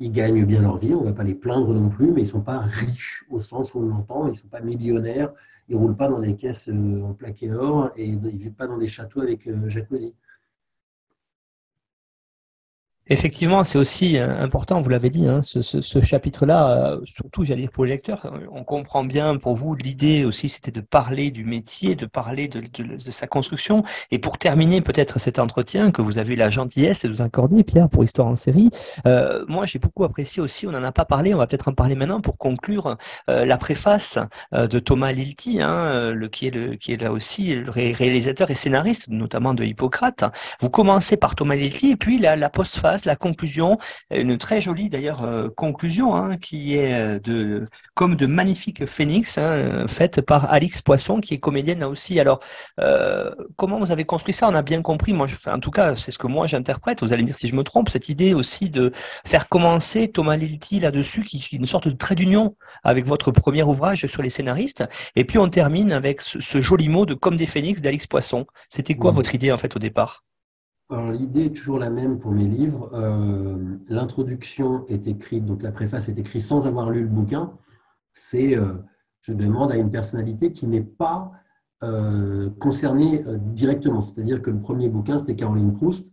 ils 0.00 0.10
gagnent 0.10 0.44
bien 0.44 0.62
leur 0.62 0.78
vie. 0.78 0.94
On 0.94 1.02
ne 1.02 1.06
va 1.06 1.12
pas 1.12 1.24
les 1.24 1.34
plaindre 1.34 1.72
non 1.72 1.90
plus, 1.90 2.10
mais 2.10 2.22
ils 2.22 2.24
ne 2.24 2.30
sont 2.30 2.40
pas 2.40 2.58
riches 2.58 3.24
au 3.30 3.40
sens 3.40 3.74
où 3.74 3.80
on 3.80 3.88
l'entend. 3.88 4.26
Ils 4.26 4.30
ne 4.30 4.36
sont 4.36 4.48
pas 4.48 4.60
millionnaires. 4.60 5.32
Ils 5.68 5.76
ne 5.76 5.80
roulent 5.80 5.96
pas 5.96 6.08
dans 6.08 6.18
des 6.18 6.34
caisses 6.34 6.68
euh, 6.68 7.02
en 7.02 7.12
plaqué 7.14 7.52
or 7.52 7.90
et 7.94 8.06
ils 8.06 8.20
ne 8.20 8.30
vivent 8.30 8.52
pas 8.52 8.66
dans 8.66 8.78
des 8.78 8.88
châteaux 8.88 9.20
avec 9.20 9.46
euh, 9.46 9.68
jacuzzi. 9.68 10.14
Effectivement, 13.12 13.64
c'est 13.64 13.76
aussi 13.76 14.16
euh, 14.16 14.40
important, 14.40 14.78
vous 14.78 14.88
l'avez 14.88 15.10
dit, 15.10 15.26
hein, 15.26 15.40
ce, 15.42 16.00
chapitre-là, 16.00 16.92
euh, 16.92 17.00
surtout, 17.06 17.44
j'allais 17.44 17.62
dire 17.62 17.72
pour 17.72 17.84
les 17.84 17.90
lecteurs, 17.90 18.24
euh, 18.26 18.46
on 18.52 18.62
comprend 18.62 19.02
bien 19.02 19.36
pour 19.36 19.56
vous, 19.56 19.74
l'idée 19.74 20.24
aussi, 20.24 20.48
c'était 20.48 20.70
de 20.70 20.80
parler 20.80 21.32
du 21.32 21.44
métier, 21.44 21.96
de 21.96 22.06
parler 22.06 22.46
de, 22.46 22.62
sa 22.98 23.26
construction. 23.26 23.82
Et 24.12 24.20
pour 24.20 24.38
terminer 24.38 24.80
peut-être 24.80 25.18
cet 25.18 25.40
entretien, 25.40 25.90
que 25.90 26.02
vous 26.02 26.18
avez 26.18 26.36
la 26.36 26.50
gentillesse 26.50 27.02
de 27.02 27.08
nous 27.08 27.20
accorder, 27.20 27.64
Pierre, 27.64 27.88
pour 27.88 28.04
Histoire 28.04 28.28
en 28.28 28.36
série, 28.36 28.70
moi 29.48 29.66
j'ai 29.66 29.80
beaucoup 29.80 30.04
apprécié 30.04 30.40
aussi, 30.40 30.68
on 30.68 30.70
n'en 30.70 30.84
a 30.84 30.92
pas 30.92 31.04
parlé, 31.04 31.34
on 31.34 31.38
va 31.38 31.48
peut-être 31.48 31.68
en 31.68 31.72
parler 31.72 31.96
maintenant 31.96 32.20
pour 32.20 32.38
conclure 32.38 32.96
la 33.26 33.56
préface 33.58 34.18
de 34.52 34.78
Thomas 34.78 35.12
Lilti, 35.12 35.60
hein, 35.60 36.12
le, 36.12 36.28
qui, 36.28 36.46
est 36.46 36.50
le, 36.50 36.76
qui 36.76 36.92
est 36.92 37.00
là 37.00 37.12
aussi 37.12 37.54
le 37.54 37.70
réalisateur 37.70 38.50
et 38.50 38.54
scénariste, 38.54 39.08
notamment 39.08 39.54
de 39.54 39.64
Hippocrate. 39.64 40.24
Vous 40.60 40.70
commencez 40.70 41.16
par 41.16 41.34
Thomas 41.34 41.56
Lilti 41.56 41.90
et 41.90 41.96
puis 41.96 42.18
la, 42.18 42.36
la 42.36 42.50
postface 42.50 42.99
la 43.06 43.16
conclusion, 43.16 43.78
une 44.10 44.38
très 44.38 44.60
jolie 44.60 44.88
d'ailleurs 44.88 45.24
euh, 45.24 45.48
conclusion, 45.48 46.14
hein, 46.14 46.36
qui 46.38 46.76
est 46.76 46.94
euh, 46.94 47.18
de 47.20 47.66
comme 47.94 48.14
de 48.14 48.26
magnifiques 48.26 48.86
phénix, 48.86 49.38
hein, 49.38 49.86
faite 49.88 50.20
par 50.20 50.52
Alix 50.52 50.82
Poisson, 50.82 51.20
qui 51.20 51.34
est 51.34 51.38
comédienne 51.38 51.80
là 51.80 51.88
aussi. 51.88 52.18
Alors, 52.20 52.40
euh, 52.80 53.34
comment 53.56 53.78
vous 53.78 53.90
avez 53.90 54.04
construit 54.04 54.34
ça? 54.34 54.48
On 54.48 54.54
a 54.54 54.62
bien 54.62 54.82
compris. 54.82 55.12
Moi, 55.12 55.26
je, 55.26 55.36
en 55.50 55.60
tout 55.60 55.70
cas, 55.70 55.96
c'est 55.96 56.10
ce 56.10 56.18
que 56.18 56.26
moi 56.26 56.46
j'interprète. 56.46 57.02
Vous 57.02 57.12
allez 57.12 57.22
me 57.22 57.26
dire 57.26 57.36
si 57.36 57.48
je 57.48 57.54
me 57.54 57.62
trompe. 57.62 57.88
Cette 57.88 58.08
idée 58.08 58.34
aussi 58.34 58.70
de 58.70 58.92
faire 59.26 59.48
commencer 59.48 60.08
Thomas 60.08 60.36
Lilti 60.36 60.80
là-dessus, 60.80 61.24
qui, 61.24 61.38
est 61.38 61.52
une 61.52 61.66
sorte 61.66 61.88
de 61.88 61.94
trait 61.94 62.14
d'union 62.14 62.56
avec 62.84 63.06
votre 63.06 63.30
premier 63.32 63.62
ouvrage 63.62 64.06
sur 64.06 64.22
les 64.22 64.30
scénaristes. 64.30 64.84
Et 65.16 65.24
puis 65.24 65.38
on 65.38 65.48
termine 65.48 65.92
avec 65.92 66.20
ce, 66.20 66.60
joli 66.60 66.88
mot 66.88 67.06
de 67.06 67.14
comme 67.14 67.36
des 67.36 67.46
phénix 67.46 67.80
d'Alix 67.80 68.06
Poisson. 68.06 68.46
C'était 68.68 68.94
quoi 68.94 69.10
votre 69.10 69.34
idée 69.34 69.52
en 69.52 69.58
fait 69.58 69.74
au 69.76 69.78
départ? 69.78 70.24
Alors 70.90 71.12
l'idée 71.12 71.46
est 71.46 71.56
toujours 71.56 71.78
la 71.78 71.90
même 71.90 72.18
pour 72.18 72.32
mes 72.32 72.46
livres. 72.46 72.90
Euh, 72.94 73.76
l'introduction 73.88 74.86
est 74.88 75.06
écrite, 75.06 75.44
donc 75.46 75.62
la 75.62 75.70
préface 75.70 76.08
est 76.08 76.18
écrite 76.18 76.42
sans 76.42 76.66
avoir 76.66 76.90
lu 76.90 77.02
le 77.02 77.08
bouquin. 77.08 77.52
C'est 78.12 78.56
euh, 78.56 78.74
je 79.20 79.32
demande 79.32 79.70
à 79.70 79.76
une 79.76 79.90
personnalité 79.90 80.50
qui 80.50 80.66
n'est 80.66 80.82
pas 80.82 81.30
euh, 81.84 82.50
concernée 82.58 83.22
directement. 83.38 84.00
C'est-à-dire 84.00 84.42
que 84.42 84.50
le 84.50 84.58
premier 84.58 84.88
bouquin, 84.88 85.18
c'était 85.18 85.36
Caroline 85.36 85.72
Proust, 85.72 86.12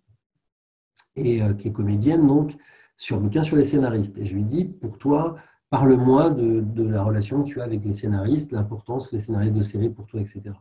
et, 1.16 1.42
qui 1.58 1.70
est 1.70 1.72
comédienne, 1.72 2.28
donc, 2.28 2.56
sur 2.98 3.16
le 3.16 3.24
bouquin 3.24 3.42
sur 3.42 3.56
les 3.56 3.64
scénaristes. 3.64 4.18
Et 4.20 4.26
je 4.26 4.36
lui 4.36 4.44
dis, 4.44 4.66
pour 4.66 5.00
toi, 5.00 5.38
parle-moi 5.72 6.30
de, 6.30 6.62
de, 6.62 6.84
la 6.84 7.02
relation 7.02 7.44
que 7.44 7.48
tu 7.48 7.62
as 7.62 7.64
avec 7.64 7.84
les 7.84 7.96
scénaristes, 7.96 8.52
l'importance 8.52 9.10
des 9.12 9.22
scénaristes 9.22 9.56
de 9.56 9.64
série 9.64 9.90
pour 9.90 10.06
toi, 10.06 10.22
etc. 10.22 10.54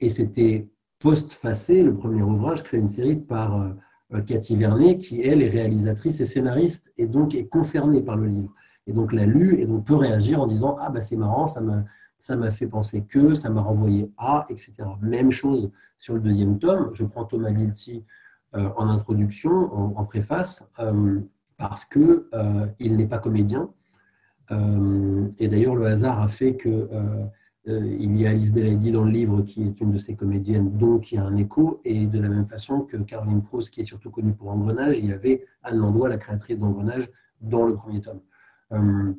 et 0.00 0.08
c'était 0.08 0.70
post-facé, 1.00 1.82
le 1.82 1.94
premier 1.94 2.22
ouvrage, 2.22 2.62
crée 2.62 2.78
une 2.78 2.88
série 2.88 3.16
par 3.16 3.60
euh, 3.60 3.70
euh, 4.14 4.20
Cathy 4.20 4.54
Vernet, 4.54 4.98
qui, 4.98 5.20
elle, 5.22 5.42
est 5.42 5.48
réalisatrice 5.48 6.20
et 6.20 6.26
scénariste, 6.26 6.92
et 6.98 7.06
donc 7.06 7.34
est 7.34 7.48
concernée 7.48 8.02
par 8.02 8.16
le 8.16 8.26
livre. 8.26 8.54
Et 8.86 8.92
donc 8.92 9.12
l'a 9.12 9.26
lu, 9.26 9.58
et 9.58 9.66
donc 9.66 9.84
peut 9.84 9.96
réagir 9.96 10.40
en 10.40 10.46
disant 10.46 10.76
Ah, 10.78 10.90
bah 10.90 11.00
c'est 11.00 11.16
marrant, 11.16 11.46
ça 11.46 11.60
m'a, 11.60 11.84
ça 12.18 12.36
m'a 12.36 12.50
fait 12.50 12.66
penser 12.66 13.02
que, 13.02 13.34
ça 13.34 13.48
m'a 13.50 13.62
renvoyé 13.62 14.10
à, 14.18 14.44
etc. 14.50 14.74
Même 15.00 15.30
chose 15.30 15.72
sur 15.98 16.14
le 16.14 16.20
deuxième 16.20 16.58
tome. 16.58 16.90
Je 16.92 17.04
prends 17.04 17.24
Thomas 17.24 17.52
Guilty 17.52 18.04
euh, 18.54 18.68
en 18.76 18.88
introduction, 18.88 19.96
en, 19.96 20.04
préface, 20.04 20.68
parce 21.56 21.84
que 21.84 22.28
il 22.78 22.96
n'est 22.96 23.06
pas 23.06 23.18
comédien. 23.18 23.70
et 24.50 25.48
d'ailleurs, 25.48 25.76
le 25.76 25.86
hasard 25.86 26.20
a 26.20 26.28
fait 26.28 26.56
que 26.56 26.88
euh, 27.70 27.96
il 28.00 28.20
y 28.20 28.26
a 28.26 28.30
Alice 28.30 28.52
Belaïdi 28.52 28.90
dans 28.90 29.04
le 29.04 29.10
livre 29.10 29.42
qui 29.42 29.62
est 29.62 29.80
une 29.80 29.92
de 29.92 29.98
ces 29.98 30.14
comédiennes, 30.14 30.76
donc 30.76 31.12
il 31.12 31.16
y 31.16 31.18
a 31.18 31.24
un 31.24 31.36
écho. 31.36 31.80
Et 31.84 32.06
de 32.06 32.18
la 32.18 32.28
même 32.28 32.46
façon 32.46 32.80
que 32.80 32.96
Caroline 32.96 33.42
Proust, 33.42 33.70
qui 33.70 33.80
est 33.80 33.84
surtout 33.84 34.10
connue 34.10 34.32
pour 34.32 34.50
Engrenage, 34.50 34.98
il 34.98 35.06
y 35.06 35.12
avait 35.12 35.46
Anne 35.62 35.78
Landois, 35.78 36.08
la 36.08 36.18
créatrice 36.18 36.58
d'Engrenage, 36.58 37.08
dans 37.40 37.66
le 37.66 37.74
premier 37.74 38.00
tome. 38.00 38.20
Euh, 38.72 39.12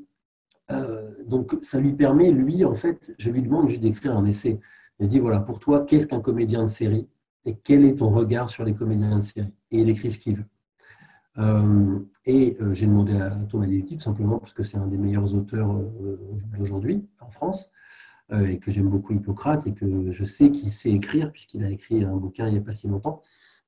euh, 0.72 1.12
donc 1.26 1.58
ça 1.62 1.80
lui 1.80 1.94
permet, 1.94 2.32
lui, 2.32 2.66
en 2.66 2.76
fait, 2.76 3.14
je 3.18 3.30
lui 3.30 3.42
demande 3.42 3.70
juste 3.70 3.82
d'écrire 3.82 4.18
un 4.18 4.26
essai. 4.26 4.60
Je 5.00 5.06
dis, 5.06 5.20
voilà, 5.20 5.40
pour 5.40 5.60
toi, 5.60 5.86
qu'est-ce 5.86 6.06
qu'un 6.08 6.22
comédien 6.22 6.64
de 6.64 6.68
série? 6.70 7.08
Et 7.46 7.56
quel 7.56 7.86
est 7.86 7.96
ton 7.96 8.10
regard 8.10 8.50
sur 8.50 8.64
les 8.64 8.74
comédiens 8.74 9.18
de 9.18 9.24
série? 9.24 9.54
Et 9.72 9.82
il 9.82 9.90
écrit 9.90 10.12
ce 10.12 10.20
qu'il 10.20 10.36
veut. 10.36 10.46
et 12.26 12.58
j'ai 12.74 12.86
demandé 12.86 13.16
à 13.18 13.32
Thomas 13.50 13.66
Lilti, 13.66 14.00
simplement 14.00 14.38
parce 14.38 14.54
que 14.54 14.64
c'est 14.64 14.78
un 14.78 14.88
des 14.88 14.98
meilleurs 14.98 15.34
auteurs 15.34 15.76
d'aujourd'hui 16.56 17.08
en 17.20 17.30
France, 17.30 17.72
et 18.32 18.60
que 18.60 18.72
j'aime 18.72 18.88
beaucoup 18.88 19.14
Hippocrate 19.14 19.68
et 19.68 19.74
que 19.74 20.12
je 20.12 20.24
sais 20.24 20.52
qu'il 20.52 20.72
sait 20.72 20.92
écrire 20.92 21.32
puisqu'il 21.32 21.64
a 21.64 21.70
écrit 21.70 22.04
un 22.04 22.16
bouquin 22.16 22.48
il 22.48 22.54
n'y 22.54 22.60
a 22.60 22.62
pas 22.62 22.72
si 22.72 22.88
longtemps. 22.88 23.22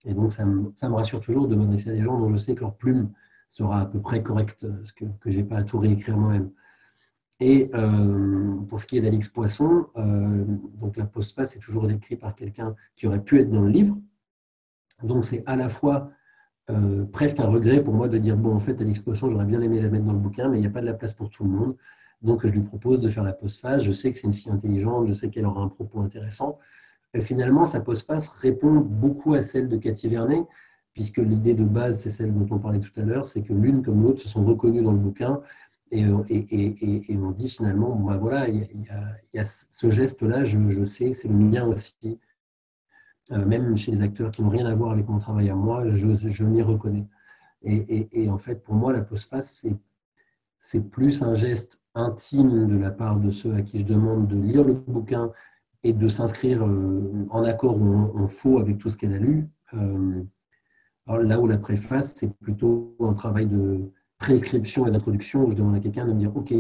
Et 0.06 0.14
donc 0.14 0.34
ça 0.34 0.46
me, 0.46 0.72
ça 0.76 0.90
me 0.90 0.96
rassure 0.96 1.22
toujours 1.22 1.48
de 1.48 1.56
m'adresser 1.56 1.90
à 1.90 1.94
des 1.94 2.04
gens 2.04 2.20
dont 2.20 2.32
je 2.32 2.38
sais 2.38 2.56
que 2.56 2.62
leur 2.62 2.76
plume 2.76 3.12
sera 3.50 3.82
à 3.82 3.86
peu 3.86 4.00
près 4.00 4.24
correcte, 4.24 4.68
parce 4.68 4.92
que, 4.92 5.06
que 5.20 5.30
je 5.30 5.38
n'ai 5.40 5.44
pas 5.44 5.58
à 5.58 5.64
tout 5.64 5.80
réécrire 5.80 6.18
moi-même. 6.18 6.52
Et 7.40 7.70
euh, 7.74 8.56
pour 8.70 8.80
ce 8.80 8.86
qui 8.86 8.98
est 8.98 9.02
d'Alix 9.02 9.28
Poisson, 9.30 9.88
euh, 9.98 10.46
donc 10.80 10.98
la 10.98 11.06
postface 11.06 11.56
est 11.56 11.60
toujours 11.60 11.90
écrite 11.90 12.20
par 12.20 12.36
quelqu'un 12.36 12.76
qui 12.96 13.08
aurait 13.08 13.24
pu 13.24 13.40
être 13.40 13.50
dans 13.50 13.62
le 13.62 13.70
livre. 13.70 13.98
Donc 15.04 15.26
c'est 15.26 15.44
à 15.46 15.56
la 15.56 15.70
fois 15.70 16.12
presque 17.12 17.42
un 17.42 17.48
regret 17.48 17.84
pour 17.84 17.94
moi 17.94 18.08
de 18.08 18.18
dire 18.18 18.38
bon 18.38 18.56
en 18.56 18.60
fait 18.60 18.80
Alix 18.80 18.98
Poisson 19.02 19.30
j'aurais 19.30 19.44
bien 19.44 19.60
aimé 19.60 19.82
la 19.82 19.90
mettre 19.90 20.06
dans 20.06 20.14
le 20.14 20.20
bouquin 20.20 20.48
mais 20.48 20.60
il 20.60 20.62
n'y 20.62 20.68
a 20.68 20.70
pas 20.70 20.80
de 20.80 20.86
la 20.86 20.94
place 20.94 21.14
pour 21.14 21.30
tout 21.30 21.44
le 21.44 21.50
monde 21.50 21.76
donc, 22.24 22.46
je 22.48 22.52
lui 22.52 22.62
propose 22.62 23.02
de 23.02 23.10
faire 23.10 23.24
la 23.24 23.34
postface. 23.34 23.84
Je 23.84 23.92
sais 23.92 24.10
que 24.12 24.18
c'est 24.18 24.28
une 24.28 24.34
fille 24.34 24.52
intelligente, 24.52 25.08
je 25.08 25.14
sais 25.14 25.30
qu'elle 25.30 25.46
aura 25.46 25.62
un 25.62 25.68
propos 25.68 26.00
intéressant. 26.00 26.58
Et 27.14 27.22
finalement, 27.22 27.66
sa 27.66 27.82
postface 27.82 28.30
répond 28.30 28.76
beaucoup 28.76 29.34
à 29.34 29.42
celle 29.42 29.68
de 29.68 29.78
Cathy 29.78 30.08
Vernet, 30.08 30.46
puisque 30.94 31.18
l'idée 31.18 31.54
de 31.54 31.64
base, 31.64 32.00
c'est 32.00 32.12
celle 32.12 32.34
dont 32.34 32.48
on 32.56 32.60
parlait 32.60 32.80
tout 32.80 32.98
à 33.00 33.04
l'heure, 33.04 33.28
c'est 33.28 33.42
que 33.44 33.54
l'une 33.54 33.84
comme 33.84 34.02
l'autre 34.02 34.22
se 34.22 34.30
sont 34.30 34.46
reconnues 34.46 34.82
dans 34.82 34.94
le 34.94 34.98
bouquin. 34.98 35.42
Et, 35.92 36.02
et, 36.02 37.18
on 37.18 37.32
dit 37.32 37.50
finalement, 37.50 37.96
bah 37.96 38.18
voilà, 38.18 38.48
il 38.50 38.68
y, 39.34 39.40
a, 39.40 39.46
ce 39.46 39.92
geste-là, 39.92 40.44
je, 40.44 40.86
sais, 40.86 41.14
c'est 41.14 41.28
le 41.28 41.36
mien 41.36 41.68
aussi. 41.68 42.20
Euh, 43.32 43.46
même 43.46 43.78
chez 43.78 43.92
les 43.92 44.02
acteurs 44.02 44.32
qui 44.32 44.42
n'ont 44.42 44.50
rien 44.50 44.66
à 44.66 44.74
voir 44.76 44.92
avec 44.92 45.08
mon 45.08 45.20
travail 45.20 45.50
à 45.50 45.56
moi, 45.56 45.88
je, 45.90 46.16
je 46.16 46.44
m'y 46.44 46.64
reconnais. 46.64 47.08
Et, 47.64 48.30
en 48.30 48.38
fait, 48.38 48.64
pour 48.64 48.74
moi, 48.74 48.92
la 48.92 49.02
postface, 49.02 49.60
c'est 49.62 49.76
c'est 50.64 50.90
plus 50.90 51.22
un 51.22 51.36
geste 51.36 51.82
intime 51.94 52.68
de 52.68 52.78
la 52.78 52.90
part 52.90 53.20
de 53.20 53.30
ceux 53.32 53.54
à 53.54 53.62
qui 53.62 53.80
je 53.80 53.86
demande 53.86 54.28
de 54.28 54.38
lire 54.38 54.64
le 54.64 54.74
bouquin 54.74 55.32
et 55.84 55.92
de 55.92 56.08
s'inscrire 56.08 56.66
euh, 56.66 57.28
en 57.30 57.44
accord 57.44 57.80
ou 57.80 58.18
en, 58.18 58.28
faux 58.28 58.60
avec 58.60 58.78
tout 58.78 58.90
ce 58.90 58.96
qu'elle 58.96 59.14
a 59.14 59.18
lu. 59.18 59.50
Euh, 59.74 60.24
là 61.08 61.40
où 61.42 61.48
la 61.48 61.58
préface, 61.58 62.16
c'est 62.16 62.34
plutôt 62.38 62.96
un 63.02 63.14
travail 63.14 63.46
de 63.46 63.92
prescription 64.18 64.88
et 64.88 64.92
d'introduction 64.92 65.46
où 65.46 65.52
je 65.52 65.58
demande 65.58 65.76
à 65.76 65.82
quelqu'un 65.82 66.06
de 66.06 66.14
me 66.14 66.20
dire, 66.20 66.36
OK, 66.36 66.54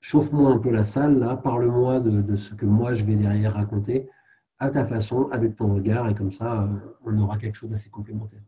chauffe-moi 0.00 0.52
un 0.52 0.58
peu 0.58 0.70
la 0.70 0.84
salle, 0.84 1.40
parle-moi 1.42 1.98
de, 1.98 2.36
ce 2.36 2.54
que 2.54 2.64
moi 2.64 2.94
je 2.94 3.04
vais 3.04 3.16
derrière 3.16 3.54
raconter 3.54 4.08
à 4.60 4.70
ta 4.70 4.84
façon, 4.84 5.28
avec 5.32 5.56
ton 5.56 5.74
regard, 5.74 6.08
et 6.08 6.14
comme 6.14 6.30
ça, 6.30 6.62
euh, 6.62 6.68
on 7.04 7.18
aura 7.18 7.38
quelque 7.38 7.56
chose 7.56 7.70
d'assez 7.70 7.90
complémentaire. 7.90 8.40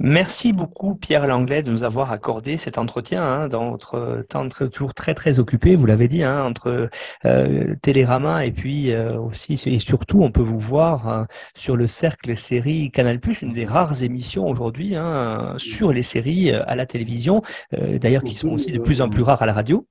Merci 0.00 0.52
beaucoup 0.52 0.96
Pierre 0.96 1.28
Langlais 1.28 1.62
de 1.62 1.70
nous 1.70 1.84
avoir 1.84 2.10
accordé 2.10 2.56
cet 2.56 2.78
entretien 2.78 3.22
hein, 3.22 3.48
dans 3.48 3.70
votre 3.70 4.24
temps 4.28 4.48
toujours 4.48 4.92
très 4.92 5.14
très 5.14 5.38
occupé, 5.38 5.76
vous 5.76 5.86
l'avez 5.86 6.08
dit, 6.08 6.24
hein, 6.24 6.42
entre 6.44 6.90
euh, 7.24 7.76
Télérama 7.80 8.44
et 8.44 8.50
puis 8.50 8.90
euh, 8.90 9.16
aussi 9.20 9.52
et 9.66 9.78
surtout 9.78 10.20
on 10.20 10.32
peut 10.32 10.42
vous 10.42 10.58
voir 10.58 11.08
hein, 11.08 11.28
sur 11.54 11.76
le 11.76 11.86
cercle 11.86 12.36
série 12.36 12.90
Canal+, 12.90 13.20
une 13.40 13.52
des 13.52 13.66
rares 13.66 14.02
émissions 14.02 14.48
aujourd'hui 14.48 14.96
hein, 14.96 15.54
sur 15.58 15.92
les 15.92 16.02
séries 16.02 16.50
euh, 16.50 16.64
à 16.66 16.74
la 16.74 16.86
télévision, 16.86 17.42
d'ailleurs 17.72 18.24
qui 18.24 18.34
sont 18.34 18.48
aussi 18.48 18.72
de 18.72 18.80
plus 18.80 19.00
en 19.00 19.08
plus 19.08 19.22
rares 19.22 19.42
à 19.42 19.46
la 19.46 19.52
radio. 19.52 19.86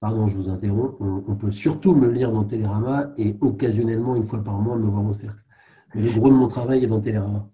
Pardon, 0.00 0.28
je 0.28 0.36
vous 0.36 0.50
interromps. 0.50 0.96
On, 1.00 1.34
peut 1.34 1.50
surtout 1.50 1.94
me 1.94 2.08
lire 2.10 2.30
dans 2.30 2.44
Télérama 2.44 3.10
et 3.16 3.36
occasionnellement 3.40 4.16
une 4.16 4.22
fois 4.22 4.42
par 4.42 4.54
mois 4.58 4.76
me 4.76 4.88
voir 4.88 5.04
au 5.04 5.12
cercle. 5.12 5.42
Mais 5.94 6.02
le 6.02 6.10
gros 6.10 6.28
de 6.28 6.34
mon 6.34 6.48
travail 6.48 6.84
est 6.84 6.88
dans 6.88 7.00
Télérama. 7.00 7.48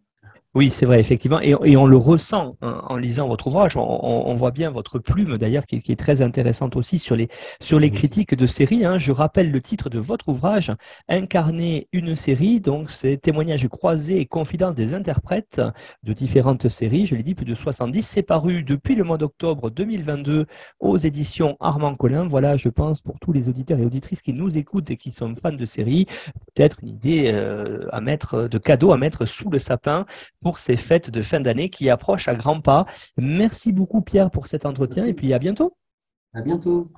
Oui, 0.57 0.71
c'est 0.71 0.87
vrai, 0.87 0.99
effectivement. 1.01 1.39
Et, 1.41 1.77
on 1.77 1.85
le 1.85 1.99
ressent 1.99 2.57
hein, 2.63 2.81
en 2.89 2.97
lisant 2.97 3.29
votre 3.29 3.49
ouvrage. 3.49 3.77
On, 3.77 4.33
voit 4.33 4.53
bien 4.53 4.71
votre 4.71 4.99
plume, 4.99 5.37
d'ailleurs, 5.37 5.67
qui, 5.67 5.83
est 5.87 6.01
très 6.01 6.23
intéressante 6.23 6.77
aussi 6.77 6.99
sur 6.99 7.15
les, 7.15 7.29
sur 7.61 7.79
les 7.79 7.91
critiques 7.91 8.35
de 8.35 8.47
séries. 8.47 8.87
Hein. 8.87 8.99
Je 8.99 9.13
rappelle 9.13 9.51
le 9.51 9.61
titre 9.61 9.91
de 9.91 9.99
votre 9.99 10.31
ouvrage, 10.31 10.73
Incarner 11.11 11.89
une 11.93 12.17
série. 12.17 12.61
Donc, 12.61 12.91
c'est 12.91 13.19
témoignages 13.19 13.69
croisés 13.69 14.19
et 14.19 14.25
confidences 14.25 14.75
des 14.75 14.95
interprètes 14.95 15.61
de 16.05 16.15
différentes 16.15 16.71
séries. 16.71 17.05
Je 17.05 17.17
l'ai 17.17 17.23
dit, 17.23 17.35
plus 17.35 17.45
de 17.45 17.55
70. 17.55 18.01
C'est 18.01 18.23
paru 18.23 18.63
depuis 18.63 18.95
le 18.95 19.05
mois 19.05 19.19
d'octobre 19.19 19.69
2022 19.69 20.47
aux 20.81 20.97
éditions 20.97 21.59
Armand 21.61 21.95
Collin. 21.97 22.29
Voilà, 22.29 22.57
je 22.57 22.71
pense, 22.71 23.03
pour 23.03 23.19
tous 23.21 23.33
les 23.33 23.51
auditeurs 23.51 23.79
et 23.79 23.85
auditrices 23.85 24.23
qui 24.23 24.33
nous 24.33 24.57
écoutent 24.57 24.91
et 24.91 24.97
qui 24.97 25.11
sont 25.11 25.35
fans 25.35 25.53
de 25.53 25.67
séries, 25.67 26.07
peut-être 26.55 26.79
une 26.83 26.89
idée 26.89 27.31
euh, 27.35 27.87
à 27.93 28.01
mettre, 28.01 28.49
de 28.49 28.57
cadeau 28.57 28.93
à 28.93 28.97
mettre 28.97 29.27
sous 29.27 29.51
le 29.51 29.59
sapin 29.59 30.07
pour 30.47 30.61
ces 30.61 30.77
fêtes 30.77 31.11
de 31.11 31.23
fin 31.23 31.41
d'année 31.41 31.71
qui 31.71 31.91
approchent 31.91 32.29
à 32.29 32.37
grands 32.37 32.61
pas. 32.61 32.85
Merci 33.17 33.73
beaucoup 33.73 34.01
Pierre 34.01 34.31
pour 34.31 34.47
cet 34.47 34.65
entretien 34.65 35.05
et 35.05 35.13
puis 35.13 35.33
à 35.33 35.41
bientôt. 35.41 35.77
À 36.35 36.41
bientôt. 36.41 36.89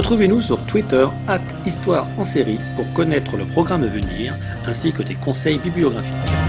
Retrouvez-nous 0.00 0.40
sur 0.40 0.58
Twitter, 0.60 1.06
at 1.28 1.42
Histoire 1.66 2.06
en 2.16 2.24
série, 2.24 2.58
pour 2.74 2.90
connaître 2.94 3.36
le 3.36 3.44
programme 3.44 3.82
à 3.82 3.86
venir, 3.86 4.34
ainsi 4.66 4.94
que 4.94 5.02
des 5.02 5.14
conseils 5.14 5.58
bibliographiques. 5.58 6.39